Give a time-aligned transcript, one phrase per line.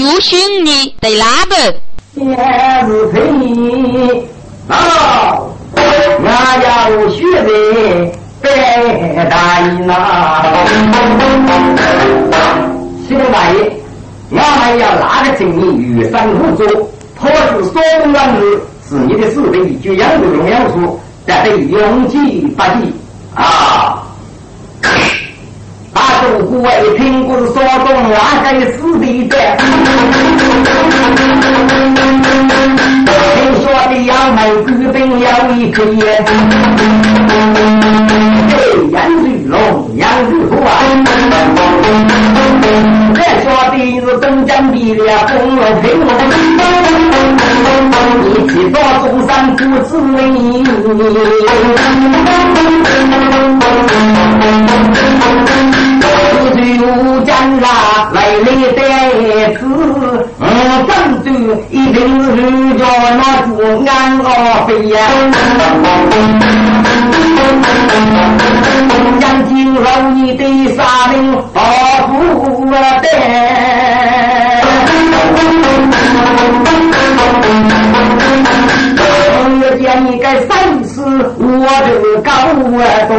[0.00, 1.74] 有心你得拉的。
[2.14, 2.24] 也
[2.86, 4.22] 是陪你
[4.68, 5.38] 啊，
[5.74, 7.48] 俺要学的
[8.40, 10.42] 白大衣呐。
[13.08, 13.72] 新大爷，
[14.36, 16.62] 俺们要哪个证明玉山无主，
[17.16, 22.92] 破除所有乱子，是你的师弟就养不荣耀书，但得永记不记
[23.34, 23.97] 啊。
[26.08, 28.16] 大都古外听故事说中哪
[28.54, 29.36] 个师弟的？
[33.34, 36.24] 听说的杨梅举兵要一颗烟，
[38.48, 38.56] 嘿，
[38.90, 40.66] 杨玉龙，杨玉虎啊！
[43.14, 45.84] 再说的是东江的了公路平，
[48.24, 50.16] 一起到中山不知名。
[56.58, 58.80] 九江啦，来了的
[59.54, 59.60] 子，
[60.40, 60.46] 嗯，
[60.86, 60.90] 郑
[61.24, 61.26] 州
[61.70, 62.28] 一定是
[62.78, 62.84] 叫
[63.16, 63.48] 那朱
[63.86, 64.26] 安老
[64.66, 64.96] 飞呀。
[69.20, 70.42] 将军老你的
[70.76, 71.16] 杀命
[71.52, 71.60] 保
[72.08, 72.74] 护的，
[79.60, 80.94] 我见你该三思
[81.38, 81.44] 我
[81.84, 81.90] 的
[82.22, 82.30] 高
[83.08, 83.10] 东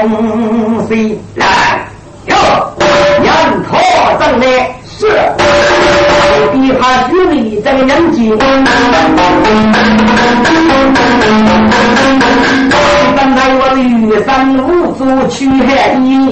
[0.88, 1.89] 西来哟。
[3.22, 3.28] 人
[3.70, 3.78] 头
[4.20, 4.44] 正来
[4.98, 5.00] 是，
[6.52, 8.38] 比他虚伪这个人精。
[13.16, 13.84] 本来我的玉
[14.26, 16.30] 山无足去害你，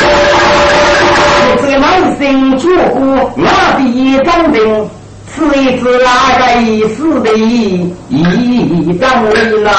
[1.62, 1.86] 这个男
[2.18, 3.00] 性主顾
[3.36, 3.42] 我
[3.78, 3.80] 的
[4.24, 4.90] 张兵，
[5.28, 6.08] 此一次哪
[6.40, 9.70] 个一死的一张人呐？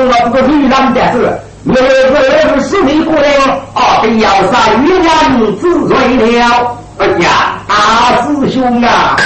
[0.00, 3.22] 兄了这个女郎的事，你儿子是你姑娘，
[3.74, 5.52] 啊，被要杀玉娘子
[5.88, 6.76] 罪了。
[6.98, 7.74] 哎呀，大
[8.26, 9.16] 师兄啊，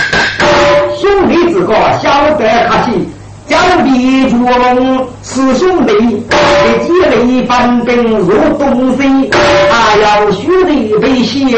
[1.00, 3.08] 兄弟之个晓得客气，
[3.46, 4.39] 将弟捉
[4.74, 5.92] 龙是兄弟，
[6.85, 9.30] 积累反兵入东西，
[9.84, 11.52] 他要兄弟被先的。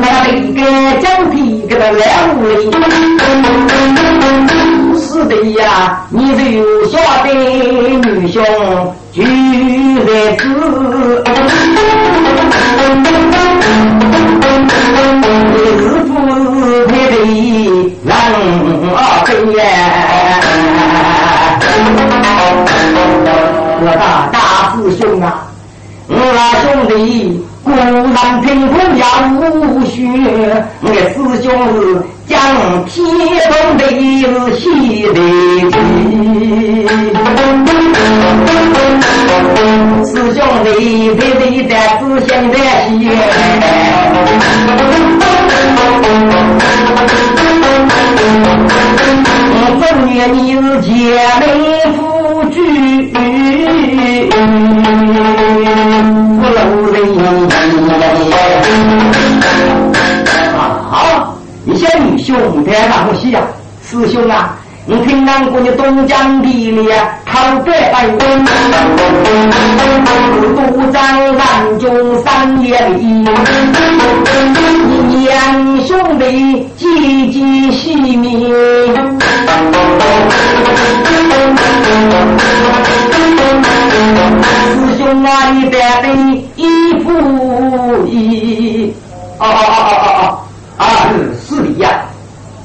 [0.00, 0.60] 那一个
[1.00, 2.02] 将皮给他两
[2.42, 2.46] 位。
[4.98, 8.42] 是的呀，你留下的女兄
[9.12, 10.42] 就在此，
[15.52, 16.10] 你是不
[16.58, 17.14] 是配的
[18.04, 18.10] 人
[18.96, 19.00] 啊！
[23.84, 24.38] 我大大
[24.76, 25.50] 师兄啊，
[26.08, 26.14] 我
[26.62, 27.44] 兄弟。
[27.64, 28.12] 古人
[28.42, 29.06] 凭空要
[29.38, 29.94] 无学，
[30.82, 31.80] 我师兄是
[32.26, 32.30] 将
[32.86, 32.90] 天
[33.48, 34.24] 东的是
[34.58, 34.62] 西
[35.06, 35.14] 的
[40.04, 40.68] 师兄弟
[41.14, 42.54] 配对的是现在
[42.88, 42.90] 西。
[49.54, 50.90] 我正念你是姐
[51.40, 51.42] 妹
[51.96, 52.00] 夫
[52.50, 52.54] 婿，
[56.40, 56.60] 不露
[56.92, 56.96] 人。
[62.18, 63.40] 兄台上不西呀，
[63.84, 64.54] 师兄啊，
[64.86, 66.88] 你听讲过你东江地里
[67.26, 68.44] 靠北拜公，
[70.54, 73.24] 独占南中三野里，
[75.24, 78.54] 两兄弟积极细密，
[85.12, 86.08] 师兄啊，你带的
[86.56, 88.94] 一副一，
[89.38, 90.38] 哦哦哦哦哦
[90.78, 91.90] 哦，啊是是的呀。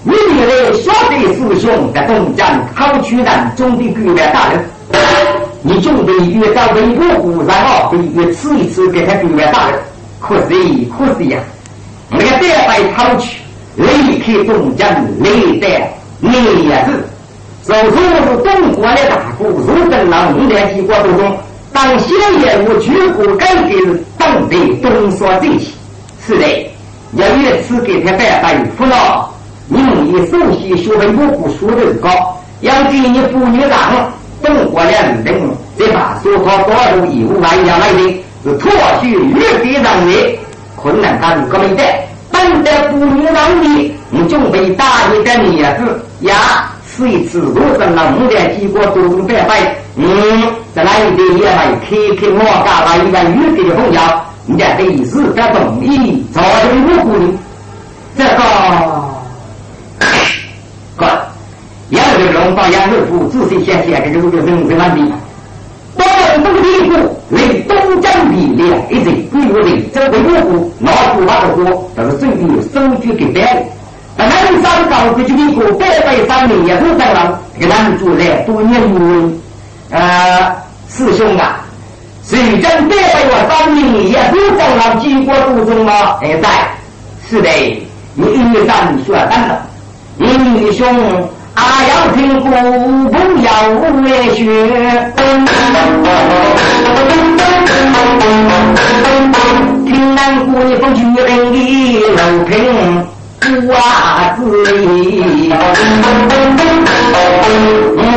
[0.03, 4.63] 你来小弟师兄在东江考取南中的官员大人，
[5.61, 9.77] 你准备越找微博湖然后会越吃一次给他官员大人，
[10.21, 11.39] 可惜可惜呀！
[12.09, 13.41] 那个代白考取
[13.75, 14.87] 离开东江
[15.19, 15.29] 来
[15.59, 15.67] 的
[16.21, 17.03] 年子，
[17.67, 21.37] 如果是中国的大国入登了五代帝国当中，
[21.77, 22.09] 当先
[22.41, 25.67] 业务全国改革当地东说这些，
[26.25, 26.71] 是的，
[27.13, 29.29] 要一次给他代白服了。
[29.67, 32.09] 你们以首席学问我不说的高，
[32.61, 40.39] 要给你妇女让懂过两等，这把说他多少义务外要来的，是脱去越地让的
[40.75, 41.83] 困难大如革命的，
[42.31, 46.71] 本得妇女让的，你准备打你的面子呀？
[46.87, 50.43] 是一次如生了五年结果多种百百，嗯，
[50.77, 53.99] 在那一边也来开开我家来一个越地的朋友，
[54.45, 57.25] 人家得是个同意，早就无辜的
[58.15, 58.37] 这个。
[61.89, 65.11] 杨六龙到杨六府仔细想想，这个是个人生问题。
[65.97, 66.05] 东
[66.43, 73.65] 东地府为东江的两一人，不由人这个岳父拿出他的锅，这是真的手举给白。
[74.15, 79.31] 那南山高过去的过百百三年也是这样，这个男主来多年无
[79.89, 80.53] 呃，
[80.89, 81.59] 师兄啊，
[82.23, 85.91] 谁将百百我三年也是这样经过途中吗？
[86.21, 86.47] 哎，在，
[87.29, 87.49] 是的，
[88.15, 89.61] 你一三说单了，
[90.19, 90.85] 英雄。
[91.53, 92.49] 啊，要听古
[93.11, 93.49] 风要
[94.03, 94.05] 为
[94.35, 94.43] 学，
[99.85, 101.55] 听南古风举人的
[102.15, 102.47] 楼平
[103.65, 103.73] 瓜
[104.37, 104.39] 子
[104.71, 105.51] 里，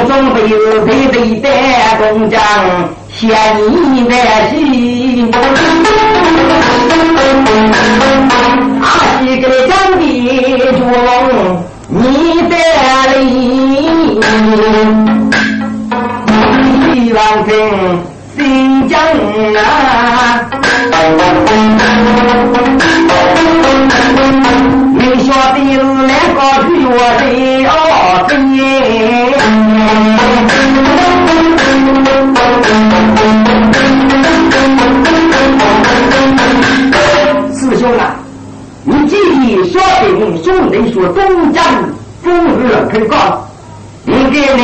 [0.06, 0.36] 准备
[0.84, 1.46] 背背带
[2.10, 2.40] 东江
[3.08, 3.30] 献
[3.94, 4.12] 你的
[4.50, 5.30] 戏，
[8.82, 8.84] 啊，
[9.20, 10.00] 西个江的
[10.72, 10.82] 中。
[11.86, 12.54] 你的
[13.14, 13.22] 里，
[16.94, 17.48] 一万听
[18.36, 18.40] 新
[18.88, 18.98] 疆
[19.54, 19.60] 啊，
[24.96, 25.78] 你说的是
[26.08, 26.90] 那个女我
[27.20, 27.22] 的
[27.68, 27.70] 哦，
[37.52, 38.16] 师兄啊。
[38.84, 40.04] 你记忆说的
[40.42, 41.62] 兄弟说东江
[42.22, 43.46] 风雨肯告，
[44.04, 44.62] 你给你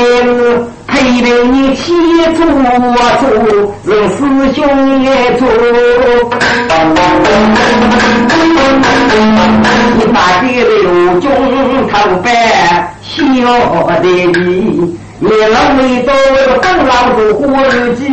[0.86, 1.92] 陪着你起
[2.36, 2.46] 做
[3.20, 3.22] 做，
[3.84, 4.16] 让师
[4.54, 4.58] 兄
[5.02, 5.06] 也
[5.38, 5.46] 做。
[9.98, 11.24] 你把这六中
[11.88, 12.26] 头白
[13.02, 13.14] 笑
[14.00, 16.12] 的你，你老没到
[16.60, 18.04] 当老子活日子。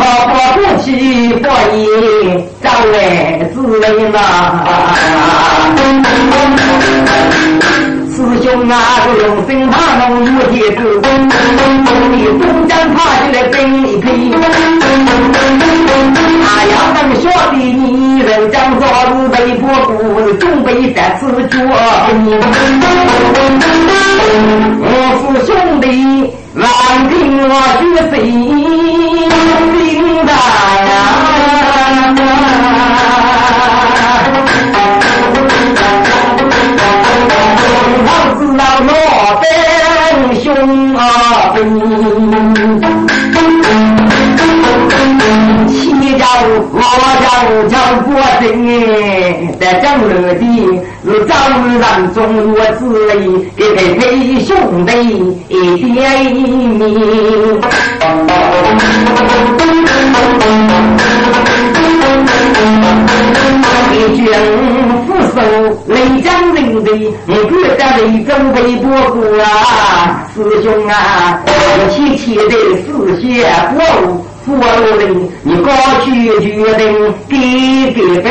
[0.00, 0.04] 好
[0.54, 0.88] 不起
[1.34, 1.44] 不
[1.76, 1.78] 义，
[2.62, 4.18] 张来自为嘛？
[8.50, 8.74] 师兄啊，
[9.04, 9.74] 这用心他
[10.08, 10.78] 弄有些子，
[12.10, 13.54] 你东江爬起来跟
[13.86, 14.04] 一匹。
[16.42, 19.92] 他要能说的你，人将昨日被迫故，
[20.32, 21.54] 准备在此绝。
[24.82, 24.84] 我
[25.22, 25.86] 是兄弟。
[26.52, 26.66] 难
[27.08, 27.14] 听
[27.48, 29.30] 我学谁明
[38.60, 40.44] 我知道我本兄
[40.94, 41.00] 啊
[45.66, 45.72] 七
[46.18, 46.22] 家
[46.70, 46.78] 我
[47.22, 47.24] 家
[47.68, 48.08] 叫国
[48.40, 48.44] 珍，
[49.58, 50.44] 在江乐地。
[51.02, 52.18] 是早上中
[52.52, 52.80] 我子
[53.14, 54.90] 里给陪陪兄弟
[55.48, 55.50] 一
[55.94, 55.98] 点，
[63.92, 64.99] 一军副
[65.34, 65.36] 手
[65.86, 66.90] 雷将人的，
[67.26, 71.42] 你别在雷中被波过啊，师兄啊，
[71.90, 72.52] 齐齐的
[72.84, 73.78] 四血过。
[74.52, 74.54] 我
[74.98, 75.02] 令
[75.44, 75.70] 你过
[76.02, 76.10] 去
[76.40, 76.82] 决定
[77.28, 77.32] 给
[77.92, 78.26] 给白，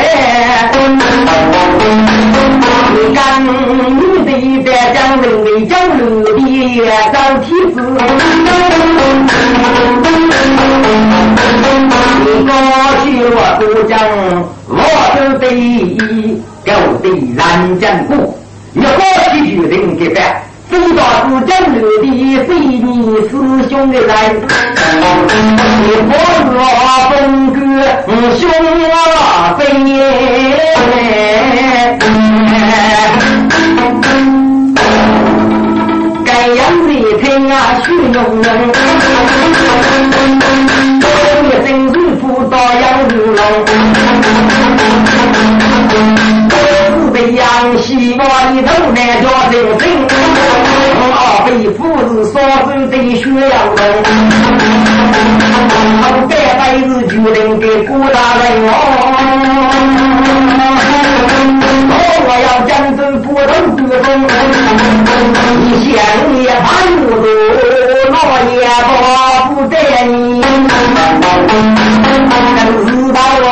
[2.92, 3.48] 你干你
[4.26, 4.28] 得
[4.64, 6.28] 在江人的江路的
[7.10, 7.76] 找梯子，
[12.26, 12.48] 你过
[13.02, 13.90] 去我都讲
[14.68, 14.72] 我
[15.16, 15.42] 都得
[16.72, 18.16] 够得人间过，
[18.72, 18.90] 你过
[19.30, 20.18] 去决定给白。
[20.68, 22.04] 飞到是江流的
[22.44, 22.80] 非你
[23.28, 23.30] 师
[23.68, 26.12] 兄的来，你不
[26.52, 26.54] 若
[27.10, 27.12] 风
[27.52, 27.58] 哥
[28.36, 28.40] 兄
[28.92, 28.94] 啊
[29.58, 29.60] 飞，
[36.24, 36.88] 该样的
[37.20, 37.52] 听啊
[37.84, 38.48] 虚荣人，
[41.02, 41.04] 我
[41.66, 43.40] 真功夫到杨如龙，
[47.78, 49.82] 希望一头难叫人生。
[51.46, 53.80] 为父子所生的血养人，
[56.00, 58.72] 他这辈子决定给孤大人哦。
[62.22, 64.06] 我要将这不动不动，
[65.64, 65.92] 你想
[66.40, 67.24] 也盼不住，
[68.12, 68.16] 我
[68.54, 68.88] 也不
[69.54, 69.74] 不得
[70.04, 70.10] 你。
[72.86, 73.44] 知道了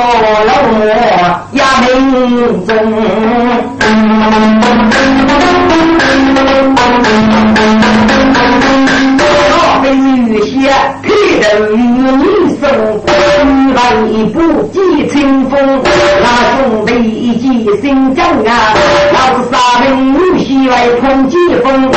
[0.70, 0.80] 我
[1.52, 2.68] 压命中。
[14.28, 15.82] 来一步几清风，
[16.20, 18.74] 那兄弟一记心将啊，
[19.12, 21.90] 老子杀人女婿来碰疾风。
[21.90, 21.96] 不，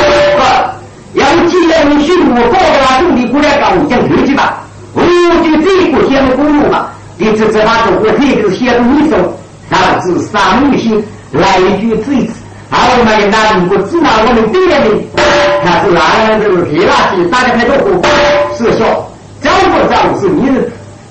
[1.14, 4.62] 要既然你许我高大兄弟过来搞讲推举吧，
[4.94, 6.86] 我就这个先公路嘛，
[7.18, 9.18] 你这这把中国这个先女生，
[9.70, 12.32] 老子杀女婿来一句嘴子。
[12.70, 14.88] 好嘛，那如果知道我们对了的，
[15.62, 18.00] 他是那这个铁垃圾打的太多火，
[18.56, 18.86] 师兄，
[19.42, 20.48] 早不早是你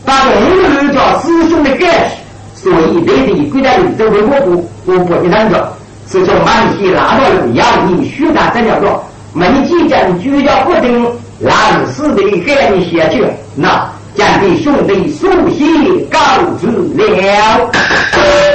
[0.06, 5.74] 把红日叫师兄的感情，所以对的归在周围我不我不听他着，
[6.10, 8.90] 师兄满心拉到了要你虚大这条路，
[9.34, 11.08] 没几件聚焦不定，
[11.40, 11.54] 让
[11.88, 13.90] 死的给你下去，那。
[14.14, 16.20] 将弟兄弟书信告
[16.60, 17.72] 知了，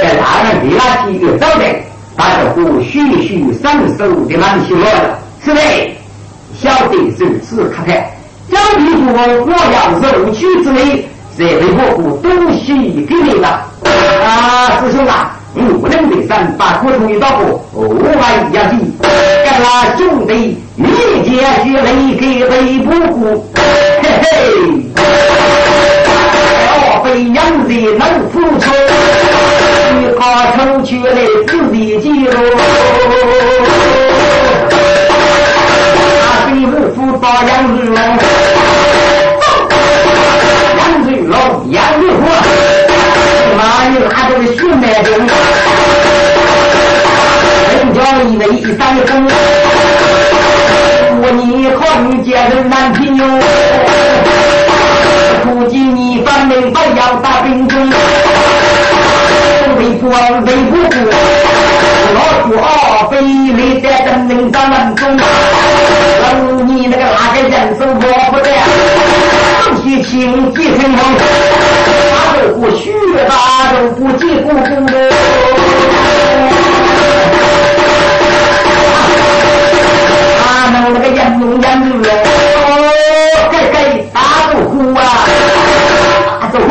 [0.03, 1.81] 在大人第那几个招待，
[2.15, 5.17] 大家伙徐徐上手的满起来了。
[5.43, 5.59] 是的，
[6.61, 8.15] 小弟如此看待。
[8.51, 9.11] 小弟说
[9.47, 13.61] 我要肉取之类，这位我不东西给你了。
[14.25, 17.79] 啊，师兄啊，无能的山把苦头一道过，我
[18.19, 18.97] 还要紧。
[18.99, 19.07] 跟
[19.61, 20.81] 那兄弟一
[21.29, 24.25] 结血泪给为不顾，嘿嘿。
[27.05, 28.01] 为娘子能
[28.31, 28.65] 付出，
[29.99, 32.33] 你怕成全了自己记录。
[36.19, 37.95] 大兵日夫打杨子龙，
[44.57, 45.09] 有他这个血脉的？
[47.73, 49.09] 人家以为一三分，
[51.21, 53.21] 我你好女见人难听哟。
[55.43, 57.77] 估计你反门不要打兵中，
[59.77, 60.95] 为国为国国，
[62.15, 62.67] 老主二
[63.09, 66.23] 非立在真名咱门中，老
[66.65, 68.49] 你那个哪个人生活不得？
[69.63, 71.01] 上些情几成功，
[72.53, 72.93] 不虚，
[73.27, 73.31] 大
[73.73, 74.91] 都不结不公的。
[80.39, 82.71] 他能那个严重严重哦，
[83.51, 83.75] 该该
[84.13, 84.15] 大
[84.51, 84.99] 都哭啊！
[86.51, 86.69] 走过，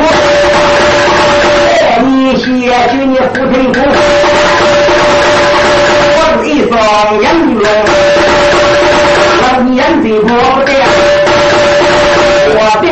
[2.05, 2.45] 你写
[2.93, 3.77] 就你胡腾虎，
[6.17, 6.73] 我是一双
[7.21, 7.61] 眼睛，
[9.43, 9.45] 老
[9.75, 10.29] 眼睛不
[10.65, 10.69] 得，
[12.59, 12.85] 我得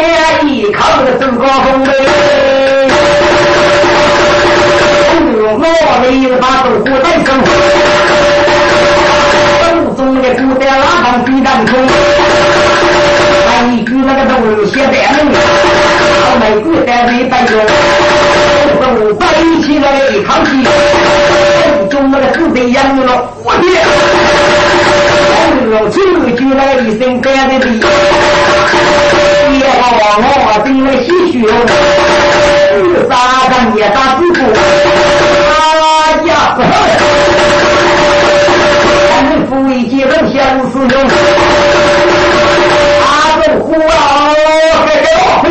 [0.48, 1.90] 依靠这个周高峰嘞，
[6.04, 7.32] 我为了把周虎带走，
[9.64, 11.72] 手中的古代拉帮比当空，
[13.48, 14.84] 还一句那个东西在
[15.24, 15.32] 门。
[16.40, 17.56] 每个单位摆着，
[18.82, 19.24] 都摆
[19.64, 20.50] 起来一套戏，
[21.88, 23.64] 中那个子弟养了，我的，
[25.32, 25.34] 养
[25.70, 25.96] 了出
[26.36, 27.80] 就来一身干的地，
[29.48, 31.50] 别把我真来唏嘘了，
[32.74, 33.12] 自杀
[33.48, 34.20] 干也打
[36.24, 36.96] 师傅，哎呀，
[39.10, 40.38] 咱们夫一结婚相
[40.70, 40.94] 思用，
[43.02, 43.04] 阿
[43.42, 43.92] 都哭啊，
[44.86, 45.44] 给给我回。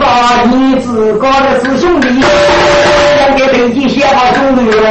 [0.00, 0.04] 把
[0.50, 4.82] 你自个的师兄弟，交给北京县把兄弟了。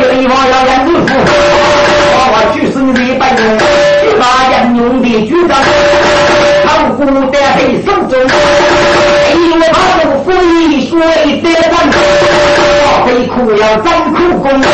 [0.00, 1.08] 这地方要严政府，
[2.14, 3.38] 把我去死的百人，
[4.02, 5.52] 去把杨勇的局长，
[6.64, 8.12] 唐古的黑手中，
[9.34, 10.34] 因为他们不义
[10.87, 10.87] 说一得官，
[13.26, 14.66] 苦要张苦功，手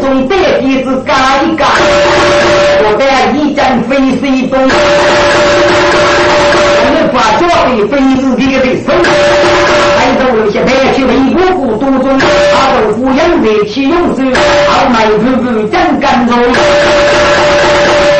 [0.00, 1.66] 中得鼻子干一干，
[2.82, 3.02] 我得
[3.38, 4.70] 一战飞水东。
[7.12, 8.92] 把家里非自己的手，
[9.96, 14.22] 还走有些白去为国故都中，他都抚养的起勇士，
[14.68, 16.38] 傲慢日日真干中，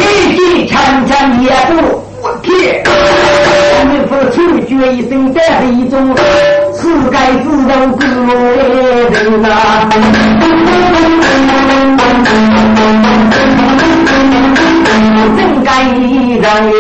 [0.01, 0.03] 一
[0.35, 4.37] 骑长枪也不我天，我们付出
[4.67, 5.95] 决一生在黑中，
[6.81, 8.07] 是该自动自
[9.11, 9.47] 人呐。
[15.37, 15.69] 真该
[16.41, 16.75] 让也。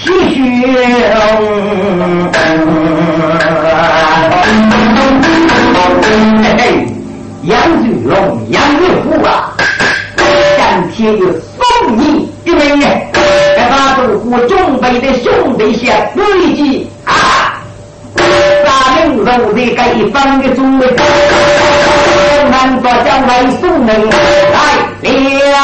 [0.00, 0.38] 继续，
[7.42, 8.14] 杨玉龙、
[8.50, 9.52] 杨玉虎啊，
[10.16, 10.22] 今
[10.92, 12.00] 天就送你
[12.44, 12.58] 一位，
[13.56, 15.26] 给他都我准备的兄
[15.58, 16.22] 弟些对
[16.54, 16.97] 子啊，咱们
[19.24, 19.80] 肉的该
[20.12, 20.86] 放的主位，
[22.50, 23.94] 难道将来送你来
[25.02, 25.56] 了？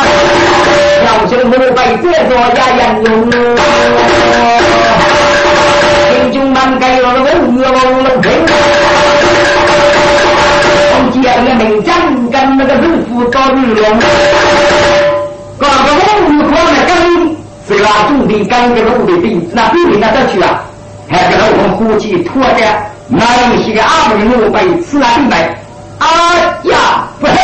[1.05, 3.09] 要求我被这座家人用，
[6.15, 7.65] 英雄们给了我五龙
[8.05, 8.27] 龙平，
[10.91, 10.93] 从
[11.23, 11.91] 建了名将
[12.31, 13.83] 跟那个日夫到日龙，
[15.59, 15.69] 搞个
[16.27, 16.91] 五路狂的跟，
[17.69, 20.63] 是拉重的跟个路的兵，那兵力那得去啊？
[21.07, 22.43] 还给了我们呼气拖
[23.09, 25.59] 那一些个阿门路被吃了一百，
[25.99, 26.07] 哎
[26.65, 27.35] 呀，不行！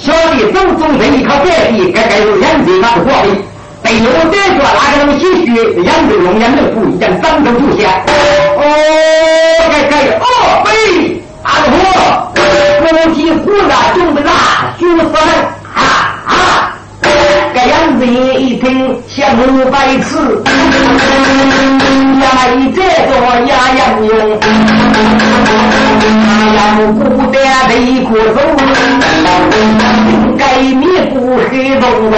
[0.00, 3.28] 小弟手中人一靠白璧，该该有两子那个货币。
[3.82, 7.88] 被我逮住那个东西血，两子龙眼的虎一将掌中出现。
[8.56, 8.62] 哦，
[9.72, 10.24] 该该哦，
[10.64, 10.68] 贝
[11.42, 11.72] 阿虎，
[12.82, 14.30] 我母鸡虎啊，中不啦，
[14.78, 15.18] 就说
[15.74, 15.76] 啊
[16.26, 16.72] 啊！
[17.52, 20.42] 这样子一听像五百次，
[22.20, 23.10] 呀一这个
[23.46, 24.08] 呀呀用，
[26.54, 26.58] 呀
[26.98, 27.00] 不
[27.30, 27.34] 得
[27.68, 28.36] 的一颗肉，
[30.38, 31.14] 该米不
[31.50, 31.50] 黑
[31.80, 32.14] 咚咚。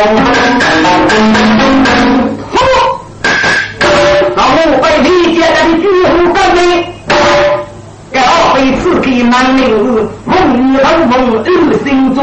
[2.50, 2.54] 好，
[4.36, 6.58] 老五百里见来的巨虎干杯。
[8.12, 8.22] 这二
[8.54, 9.60] 辈子给男人
[10.26, 11.12] 梦与老梦
[11.44, 12.18] 入心中。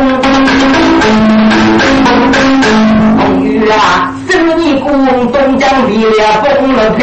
[3.18, 7.02] 梦与啊，生意公东江地了风了平。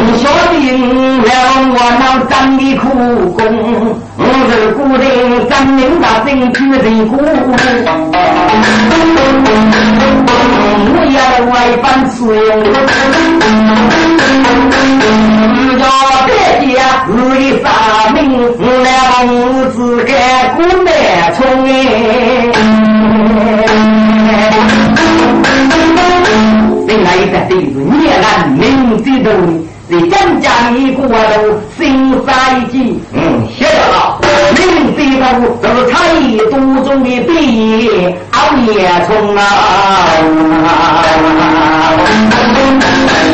[0.00, 0.56] 你晓得
[1.20, 1.28] 了
[1.70, 2.82] 我那咱的苦
[3.32, 3.38] 功，
[4.16, 5.04] 我是古人
[5.50, 6.86] 咱明大真知人。
[10.90, 11.16] 我要
[11.52, 12.48] 外班使用，
[16.68, 17.66] 要别家日的杀
[18.12, 18.18] 命，
[18.82, 18.86] 来
[19.24, 19.32] 我
[19.74, 20.12] 自个
[20.56, 20.88] 古难
[21.34, 21.72] 从哎。
[26.86, 28.62] 另外一个对是叶兰明
[29.02, 29.30] 知道，
[29.88, 31.14] 你江家一过路，
[31.78, 32.28] 心塞
[32.70, 33.16] 急，嗯，
[33.58, 34.20] 晓得了。
[34.54, 34.60] 明
[34.94, 35.24] 知道
[35.62, 36.52] 这是差役都
[36.84, 39.42] 中的笔，熬夜从啊。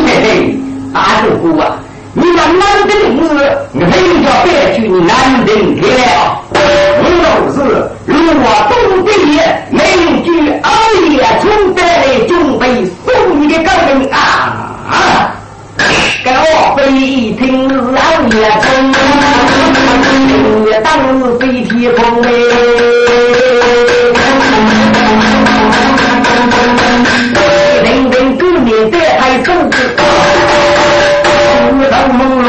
[0.06, 0.24] 嘿嘿，
[0.92, 1.62] 大舅姑啊，
[2.16, 2.92] 你那南京
[3.26, 3.28] 子，
[3.72, 3.82] 没
[4.22, 5.98] 叫别去南京去了。
[6.52, 6.56] 我
[7.24, 7.56] 都是
[8.06, 8.72] 如果东
[9.04, 9.08] 北
[9.70, 9.78] 没
[10.22, 10.28] 句
[10.62, 10.66] 熬
[11.10, 11.44] 夜从
[11.74, 12.62] 带来准备
[13.04, 13.06] 送
[13.40, 14.16] 你的高人啊！
[15.76, 18.64] 给我飞一听老爷从，
[20.84, 20.86] 当
[21.18, 22.28] 日飞天空哎，
[27.82, 29.76] 人人给你带台手指，
[31.90, 32.46] 头朦胧。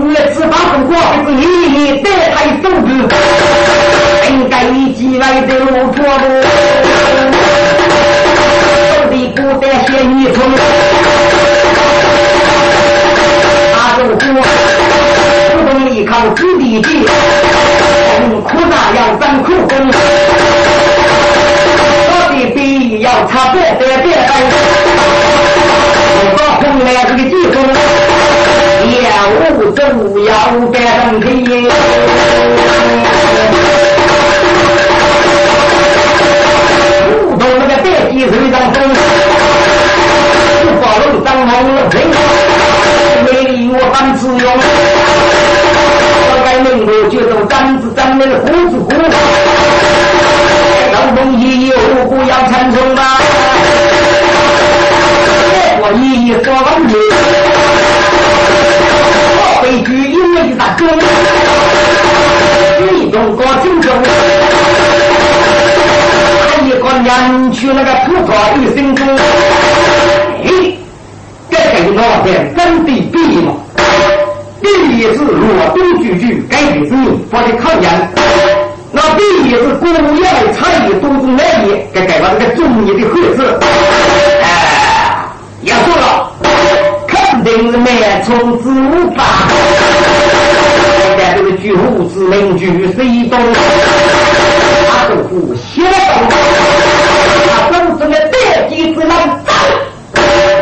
[0.00, 0.90] 五月十八不过
[1.24, 2.88] 是你带台手指，
[4.30, 4.52] 应该
[4.94, 6.24] 几万的路坡路。
[9.36, 10.36] 不得些女从，
[13.72, 14.26] 他就说，
[15.52, 16.86] 不懂依靠子弟弟，
[18.42, 19.70] 苦大要咱苦功，
[22.10, 22.56] 我的笔
[23.00, 24.06] 要擦别别别
[26.88, 27.54] 分，我红来这个地方，
[29.04, 29.80] 要无走
[30.24, 30.30] 要
[30.70, 30.74] 别
[31.04, 31.26] 等皮。
[37.28, 38.76] 不懂那个别记是一张风。
[40.80, 41.94] 保路当红了平，
[43.24, 44.42] 没理我当自用。
[46.30, 48.86] 我该能够就走簪子簪那个胡子胡。
[50.92, 53.02] 老东西有不要产生吧？
[56.28, 56.92] 一说完了，
[59.38, 60.86] 我悲剧因为他中，
[62.92, 63.90] 你中国精中，
[66.42, 69.00] 他一个人去那个葡萄一生中。
[71.50, 73.48] 这个老天真的闭嘛？
[74.60, 77.88] 第一是罗东句句改的子民发的考验，
[78.92, 79.86] 那第一是古
[80.16, 83.40] 业的参与都中来也，该改了这个中医的盒子。
[84.42, 84.44] 哎，
[85.62, 86.04] 也说了，
[87.48, 87.88] 定是满
[88.24, 89.24] 从此无法。
[91.16, 93.40] 在这个巨户之名巨谁东，
[94.90, 95.88] 他都不晓得，
[97.48, 99.10] 他真正的代际之难
[99.46, 99.52] 走。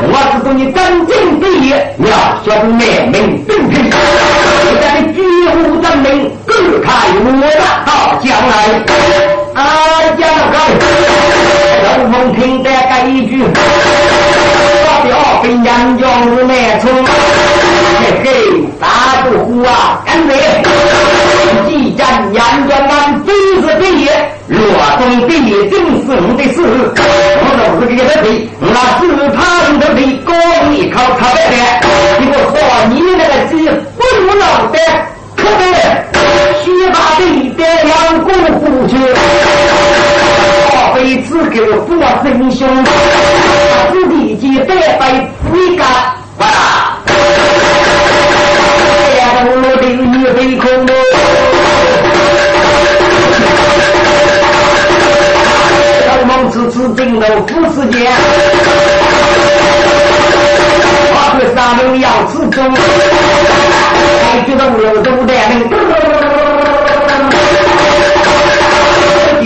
[0.08, 2.06] 我是说你真正毕业，要
[2.44, 5.18] 晓得满门登平，我在你举
[5.48, 6.86] 户证明，各开
[7.18, 7.44] 我的
[7.84, 7.90] 好
[8.22, 8.54] 将来。
[9.54, 9.60] 啊，
[10.16, 10.20] 将
[10.52, 10.54] 来，
[11.82, 13.42] 老孟听得这一句，
[15.06, 18.28] 表跟杨庄是难冲，嘿嘿，
[18.80, 18.86] 大
[19.22, 20.36] 不虎啊，干脆，
[21.68, 23.28] 既然杨庄俺真
[23.62, 24.10] 是毕业，
[24.48, 24.58] 若
[24.98, 28.26] 中毕业正是我的事，我都是给他的，
[28.60, 29.38] 那只怕
[29.70, 30.32] 你的背高
[30.70, 31.36] 你靠他白
[31.80, 31.84] 的，
[32.18, 32.54] 你给我说
[32.90, 33.52] 你那个鸡
[33.96, 34.76] 不如脑袋，
[35.36, 35.62] 可得
[36.64, 37.20] 虚把的
[37.56, 38.26] 带两股
[38.58, 38.92] 虎去，
[41.06, 42.66] 辈子给我做真凶，
[43.92, 45.06] 自己鸡带背
[45.54, 45.84] 一个，
[46.38, 46.44] 哇！
[47.06, 47.14] 哎
[49.14, 50.66] 呀，我的一飞空。
[56.50, 57.26] 此次进入副
[57.72, 58.08] 世界，
[61.12, 62.74] 花和三门要此中，还
[64.44, 65.54] 觉得我都带领，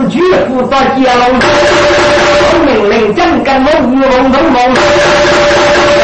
[0.00, 0.16] 是绝
[0.48, 1.22] 不到接龙，
[2.64, 4.56] 命令真跟我乌龙东龙，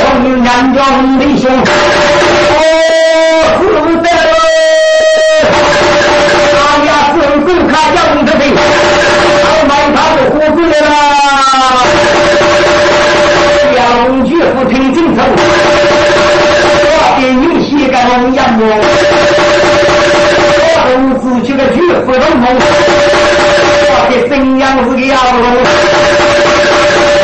[0.04, 1.44] 我们人家很英雄，
[2.54, 2.60] 哦，
[3.58, 3.62] 古
[4.02, 4.32] 代喽，
[6.54, 8.42] 大家自古看样子的，
[9.42, 10.82] 好买他的胡子来了。
[14.06, 15.22] 龙绝不听进头，
[16.84, 18.32] 我给你写个龙
[24.38, 25.42] 我的新娘是个妖龙，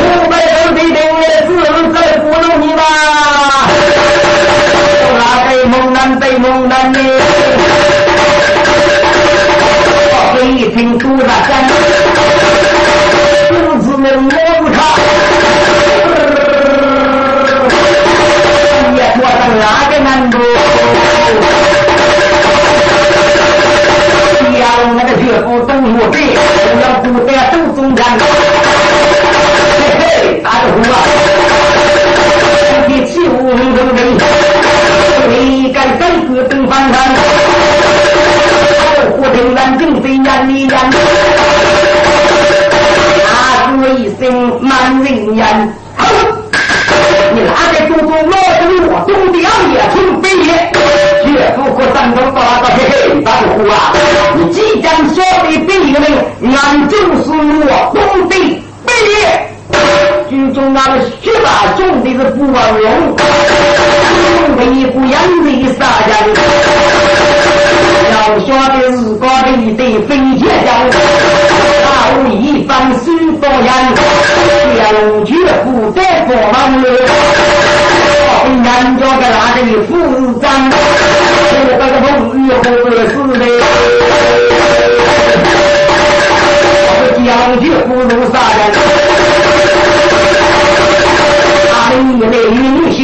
[0.03, 1.07] 五百多岁的儿
[1.47, 1.49] 子
[1.95, 2.83] 在不弄你吧？
[5.17, 6.99] 那对猛男对猛男呢？
[10.11, 11.51] 我给你听杜大山，
[13.51, 14.77] 儿子们摸不他。
[19.61, 20.39] 哪个难度？
[25.35, 25.99] 要那个岳父懂我，
[26.81, 28.01] 要不在都中间。
[29.79, 30.95] 嘿嘿，打个呼啊！
[32.87, 33.99] 你气无人人人，
[35.31, 36.95] 你该该个登翻山，
[39.19, 40.75] 我听咱正飞眼里眼，
[43.27, 43.33] 啊，
[43.81, 44.23] 说一声
[44.63, 45.41] 满人言。
[47.35, 50.49] 你拿个祖宗老子我东的二爷从北爷，
[51.35, 53.93] 岳父和山东大大嘿嘿大虎啊！
[54.37, 56.07] 你即将说的第一个人，
[56.57, 58.33] 俺就是我东的
[58.87, 59.51] 北爷。
[60.31, 63.17] 军中那个学霸种的是不光荣，
[64.59, 65.13] 为不养
[65.45, 66.29] 的啥家的？
[68.13, 68.15] 要
[68.47, 70.69] 晓得日高的一对飞剑将，
[71.83, 72.71] 大武一番
[73.01, 73.05] 心
[73.41, 73.61] 多严，
[74.77, 76.87] 两绝不得过门路。
[78.63, 78.63] 人
[78.99, 79.91] 家在那里副
[80.41, 82.07] 长，我这个风
[82.39, 82.57] 雨后
[82.89, 83.43] 的是的，
[86.87, 86.89] 我
[87.19, 87.27] 将
[87.61, 88.61] 军不如杀人，
[91.73, 92.57] 他们一类女
[92.95, 92.99] 性，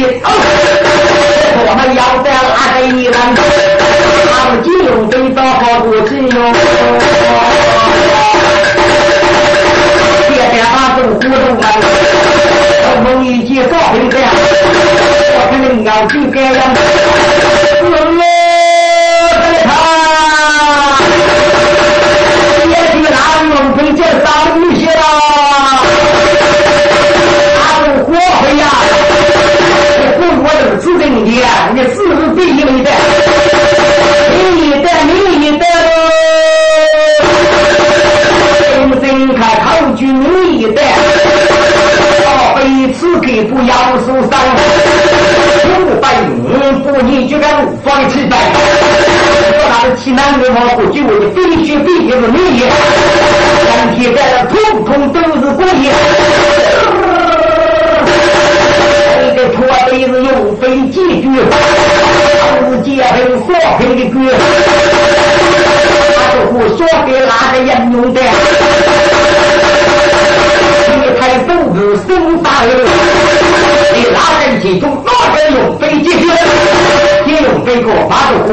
[1.57, 3.13] 我们要在哪里人？
[4.31, 4.69] 他们金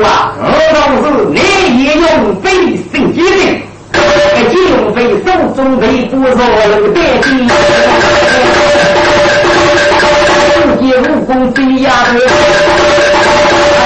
[0.03, 0.33] 啊？
[0.41, 1.39] 何况是你
[1.85, 2.07] 也用
[2.43, 2.47] 飞
[2.93, 3.29] 升机的？
[3.93, 3.99] 哎，
[4.51, 7.27] 金用飞手中飞不着能得机，
[10.55, 12.17] 自己武功飞呀的，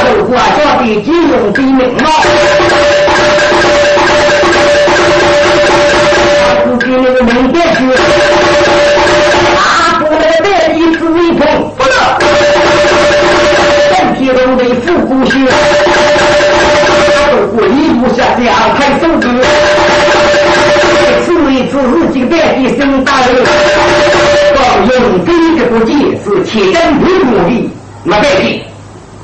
[0.04, 2.04] 后果叫的金用飞明了。
[6.64, 7.78] 自己那个能得去。
[11.32, 11.90] 不能，
[13.88, 15.32] 身体都得复古些。
[18.12, 19.28] 下这样开手指，
[21.24, 23.44] 此一次日记代替生大人，
[24.54, 27.70] 光用这个不计是铁真不努力，
[28.04, 28.62] 那代替。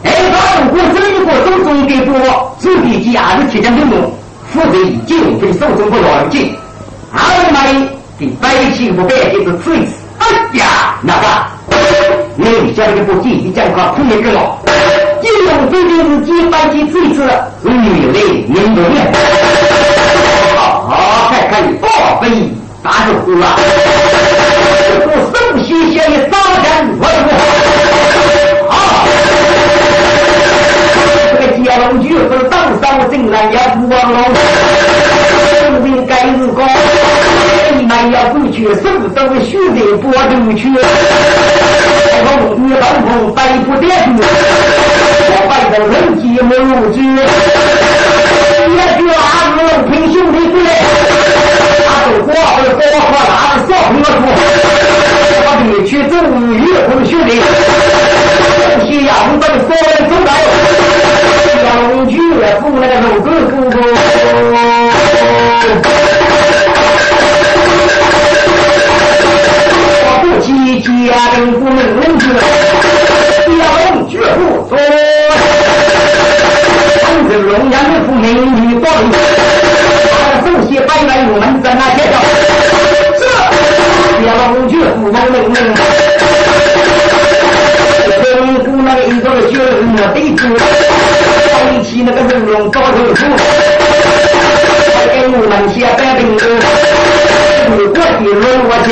[0.05, 4.13] 哎，把如果真如果手中的多，自己家是铁真不努，
[4.53, 6.55] 负责以金非手中不乱进，
[7.13, 7.19] 二
[7.53, 9.93] 妹的百姓不代替是此一次。
[10.19, 10.27] 哎
[10.59, 11.27] 呀，那个。
[12.41, 14.59] 你家里不济，你讲话苦一个了。
[15.21, 17.17] 金龙飞就是几百几次次，
[17.63, 18.19] 女的
[18.55, 19.13] 人多面。
[20.57, 21.87] 好，还可以报
[22.21, 22.25] 飞
[22.83, 23.45] 打招呼啊！
[25.07, 26.67] 我首先先的早晨
[26.99, 27.31] 问候。
[28.69, 28.73] 好，
[31.33, 34.17] 这个接龙局是当上进来也不忘了。
[35.83, 36.59] 今天该是高，
[38.01, 38.83] 你们要过去，手
[39.15, 40.63] 都虚的波动去。
[42.23, 42.31] 风
[42.69, 46.97] 雨当风，百不点住，我摆着人机没入局。
[48.71, 49.21] 也许阿
[49.57, 49.59] 哥
[49.91, 50.69] 平兄弟过来，
[51.87, 54.05] 他都火火火火拿着扫平了
[55.35, 56.55] 我的去走雨
[56.87, 57.31] 风兄弟，
[58.87, 60.29] 夕阳灯扫人走来，
[61.65, 61.67] 两
[62.07, 62.13] 句
[62.61, 63.63] 扶那个肉哥哥
[70.49, 70.89] 哥。
[71.09, 72.23] 家人不能忍住，
[73.59, 74.71] 要龙绝不做。
[77.01, 78.85] 唐子龙阳的父美女多，
[80.13, 80.13] 他
[80.45, 82.15] 手写白来入门在那写着，
[83.19, 83.23] 这
[84.27, 85.37] 要龙绝不能忍
[85.75, 85.81] 住。
[88.65, 90.41] 中国那个一个学人的弟子，
[91.73, 93.25] 一起那个人龙高头出，
[95.13, 96.37] 给我们写白兵
[97.69, 98.89] 歌，我的龙我家。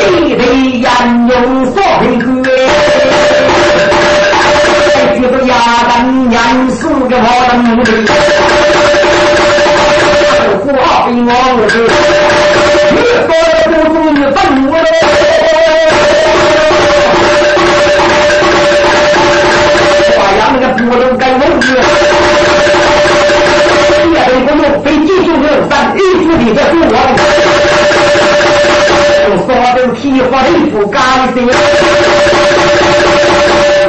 [0.00, 0.04] 地
[0.36, 0.42] 地
[0.82, 0.88] 人
[1.28, 1.32] 用
[1.72, 2.46] 所平去，
[5.20, 5.50] 觉得亚
[5.88, 5.92] 当
[6.30, 6.34] 人
[6.70, 7.24] 死的好
[7.56, 7.84] 能力，
[10.64, 10.68] 花
[11.06, 11.30] 比我
[11.68, 11.74] 是
[12.94, 13.30] 越多
[13.66, 14.36] 不中越笨
[14.68, 14.72] 我。
[20.16, 21.66] 花样那个不能跟我学，
[24.12, 24.95] 也得不用非技术的，
[26.28, 26.94] 但艺术的这是我。
[29.46, 30.96] 说的皮花的不干
[31.34, 31.36] 净，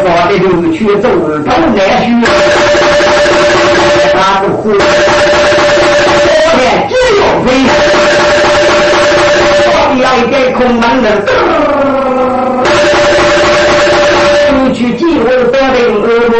[0.01, 2.05] 说的就去走头难学，
[4.13, 4.79] 那不苦，昨
[6.57, 7.47] 天只有飞，
[9.63, 11.05] 说的要一点空门的，
[14.73, 16.33] 去机会得定恶果，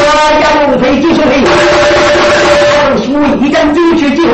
[0.00, 0.04] 我
[0.40, 1.32] 家龙飞继续飞，
[3.40, 4.32] 我一根就去机会。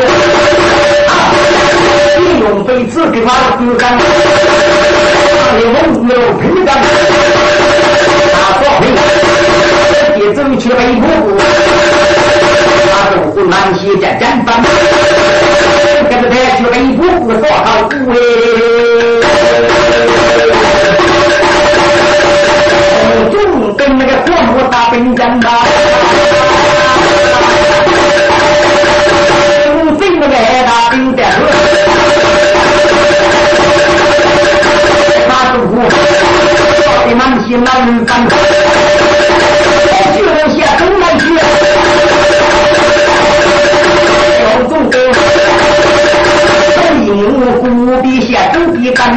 [2.40, 6.74] 用杯子给他子干，他的梦有平干，
[8.32, 8.84] 他说平，
[10.18, 11.38] 也争取为婆婆，
[12.90, 14.48] 他都不难些在战方，
[16.10, 18.14] 跟着他去为婆婆说好苦哎，
[23.30, 23.34] 总
[23.76, 25.46] 跟那个黄婆打兵战吧。
[30.16, 31.22] 兵那个打兵的。
[36.82, 37.68] 到底满心难
[38.06, 38.26] 干，
[39.86, 41.24] 我就能写东南去。
[44.38, 44.94] 小众的，
[46.76, 47.10] 本应
[47.60, 47.62] 古
[48.02, 49.14] 笔写周笔干，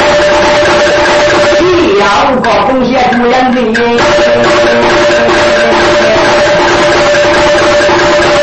[1.60, 1.64] 一
[2.00, 2.06] 样
[2.44, 3.58] 高中写朱颜的。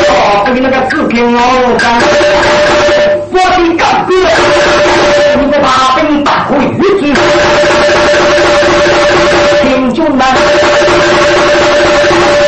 [0.09, 0.11] 哦，
[0.47, 1.41] 对那个字平哦，
[1.79, 1.85] 干，
[3.37, 4.11] 我的干哥，
[5.39, 7.05] 你的大兵大会玉子。
[9.95, 10.21] 兄们，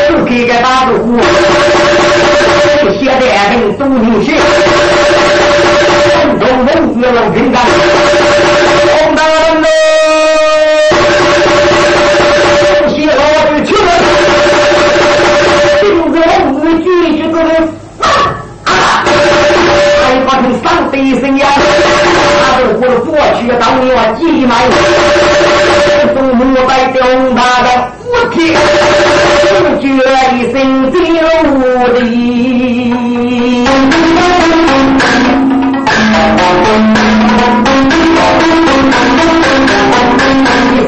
[0.08, 1.20] 自己个打住呼，
[2.98, 4.26] 写的俺们都有些，
[6.40, 6.68] 统统
[7.00, 7.56] 都要平干。
[22.80, 24.52] 我的过去当年我急买。
[26.14, 27.00] 父母在中
[27.34, 27.66] 他的
[28.04, 28.36] 父亲，
[29.58, 29.86] 不觉
[30.34, 30.56] 一生
[30.92, 30.94] 就
[31.92, 31.96] 的。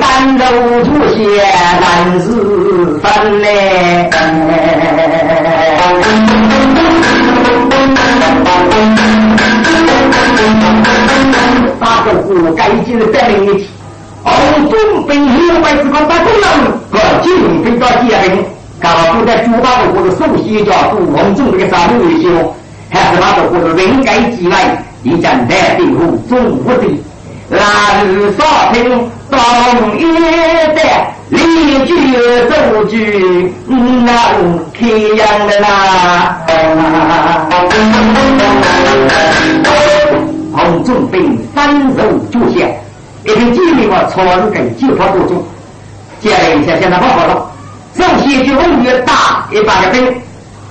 [0.00, 0.02] 三
[0.38, 0.42] 周
[0.84, 1.18] 出现
[1.80, 1.84] 难
[2.20, 2.26] 是
[3.00, 3.04] 分
[3.42, 3.44] 嘞，
[12.04, 13.68] 个户该进的在一起。
[14.22, 16.42] 红中兵六百四万大功人，
[16.92, 18.44] 和金兵到结兵，
[18.78, 22.54] 刚好在朱八路或者首席叫杜红中这个三路英雄，
[22.90, 24.54] 还是他的或者人该几位，
[25.04, 27.02] 一战在兵后总不敌，
[27.48, 27.58] 那
[28.04, 29.38] 是少平东
[29.98, 30.02] 一
[30.76, 32.12] 带，立军
[32.50, 33.54] 走军
[34.04, 34.12] 那
[34.78, 34.86] 开
[35.16, 36.44] 阳的啦，
[40.52, 42.78] 红中兵三手就线。
[43.24, 45.42] 一天机灵嘛，超人跟计划多种，
[46.20, 47.50] 接来一下，现在不好了。
[47.94, 50.14] 首先就越大一把的兵，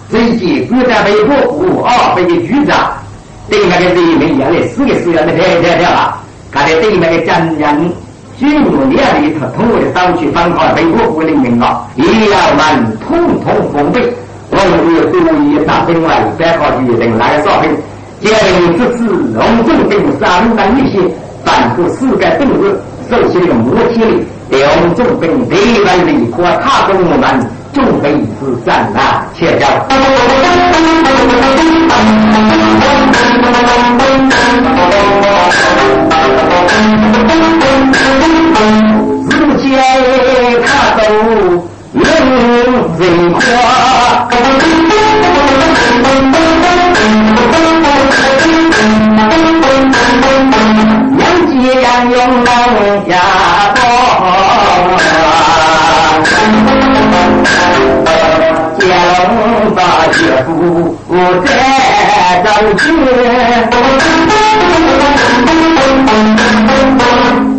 [0.09, 2.91] 最近古代被国府啊，被局长
[3.49, 6.17] 对那个人民原来四个四个的太太太了，
[6.49, 7.91] 刚才对那个将人
[8.39, 14.01] 军务连里头通过的上去反抗被国府的民啊，一要们统统封闭，
[14.49, 17.61] 我们就故意打兵来，别靠敌人来扫
[18.21, 18.31] 兵。
[18.31, 21.09] 将这次隆重给杀戮男女性，
[21.45, 22.75] 反复四个动日，
[23.09, 29.67] 首先的摩天里，两重兵对外离破他跟我们准备是战啊，切叫。
[39.29, 39.67] 日间
[40.65, 41.01] 他都
[41.93, 42.03] 人
[42.99, 43.39] 人花。
[51.99, 52.47] 杨勇能
[53.09, 53.13] 家
[53.75, 53.81] 多，
[58.79, 58.87] 将
[59.75, 60.47] 把岳父
[61.43, 61.51] 在
[63.69, 64.31] 中间，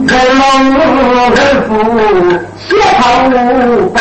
[0.07, 0.42] 人龙
[1.35, 1.70] 人父
[2.66, 2.68] 协
[3.03, 3.05] 同
[3.92, 3.96] 报，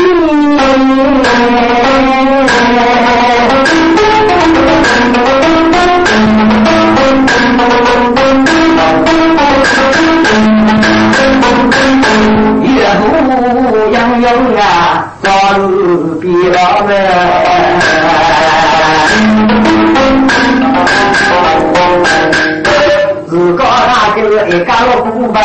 [12.62, 12.70] 岳
[13.01, 13.05] 父
[13.92, 14.25] 杨勇
[14.57, 14.61] 啊。
[14.61, 14.86] 早日比
[16.07, 16.95] 老们，
[23.27, 25.42] 自个那个一干了不办，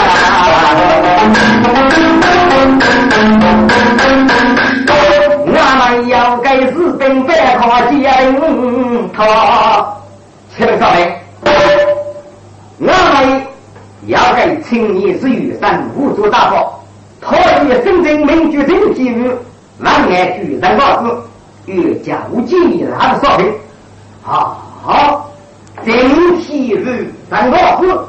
[5.47, 7.99] 我们要给士兵摆好检
[9.13, 9.97] 讨。
[10.55, 11.17] 请各位，
[12.77, 13.41] 我们
[14.05, 16.83] 要给青年之余三五做大炮，
[17.19, 19.31] 讨以深圳民主政体育。
[19.81, 21.23] 万年举人老子
[21.65, 22.55] 与家务记
[22.97, 23.51] 那的少平，
[24.21, 25.31] 好，好，
[25.83, 25.93] 整
[26.39, 27.99] 体是人老子，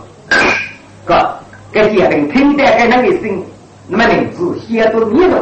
[1.06, 1.38] 个
[1.72, 3.42] 给结婚听得给那个声，
[3.88, 5.40] 那么名字写到你了，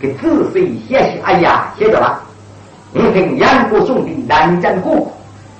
[0.00, 2.20] 给仔细写写，哎呀，写着吧？
[2.92, 5.12] 你听杨国兄弟南征过，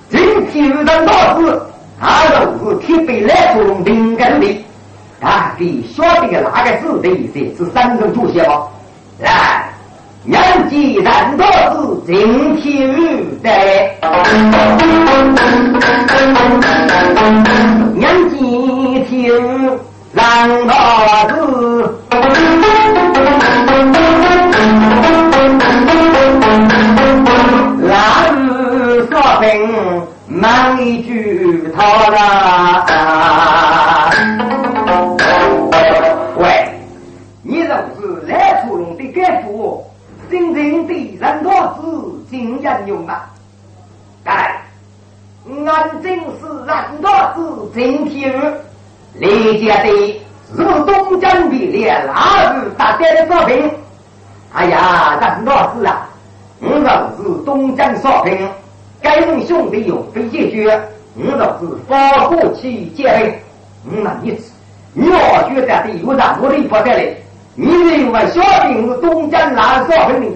[0.09, 1.61] 今天是人老子，
[1.99, 4.65] 他都是铁背来从灵根的，
[5.21, 7.55] 啊，你晓得个哪个是对的？
[7.55, 8.63] 是三人主写吗？
[9.19, 9.66] 来。
[10.27, 12.93] 杨继然多子敬天
[13.41, 13.49] 的，
[17.95, 18.35] 杨继
[19.05, 19.31] 天
[20.11, 20.73] 让多
[21.29, 21.99] 子，
[27.81, 27.89] 那
[28.35, 28.37] 日
[29.09, 29.45] 说平
[30.27, 30.37] 忙
[30.83, 32.17] 一句他了。
[42.75, 43.29] 子经验用啊！
[44.25, 44.61] 来，
[45.65, 48.33] 俺真是人多子真天
[49.13, 50.21] 理解的
[50.55, 53.71] 是东江的烈哪日大家的作品？
[54.53, 56.09] 哎呀，人多子啊！
[56.59, 58.49] 我就是东江少平，
[59.01, 60.81] 该问兄弟用非解决，
[61.15, 63.33] 我就是发过去接人。
[63.85, 64.51] 我那意思，
[64.93, 67.15] 你要觉得有让我的发在来。
[67.55, 70.27] 你认为小兵是东江哪少分的？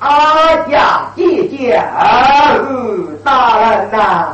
[0.00, 2.62] 阿家姐姐儿
[3.24, 4.28] 大人呐，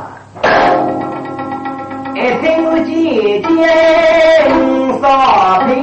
[2.13, 3.47] 一听姐姐
[4.99, 5.03] 说
[5.65, 5.73] 平，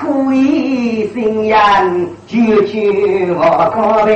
[0.00, 1.82] 苦一生呀，
[2.26, 2.80] 久久
[3.38, 3.42] 我
[3.74, 3.78] 可
[4.10, 4.14] 怜。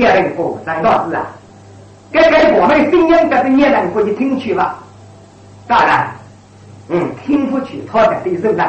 [0.00, 1.26] 接人过人道是啊，
[2.10, 4.78] 该该我们声音，这是也能过去听去吧？
[5.68, 6.10] 当然，
[6.88, 8.64] 嗯，听不去，他在对手呢。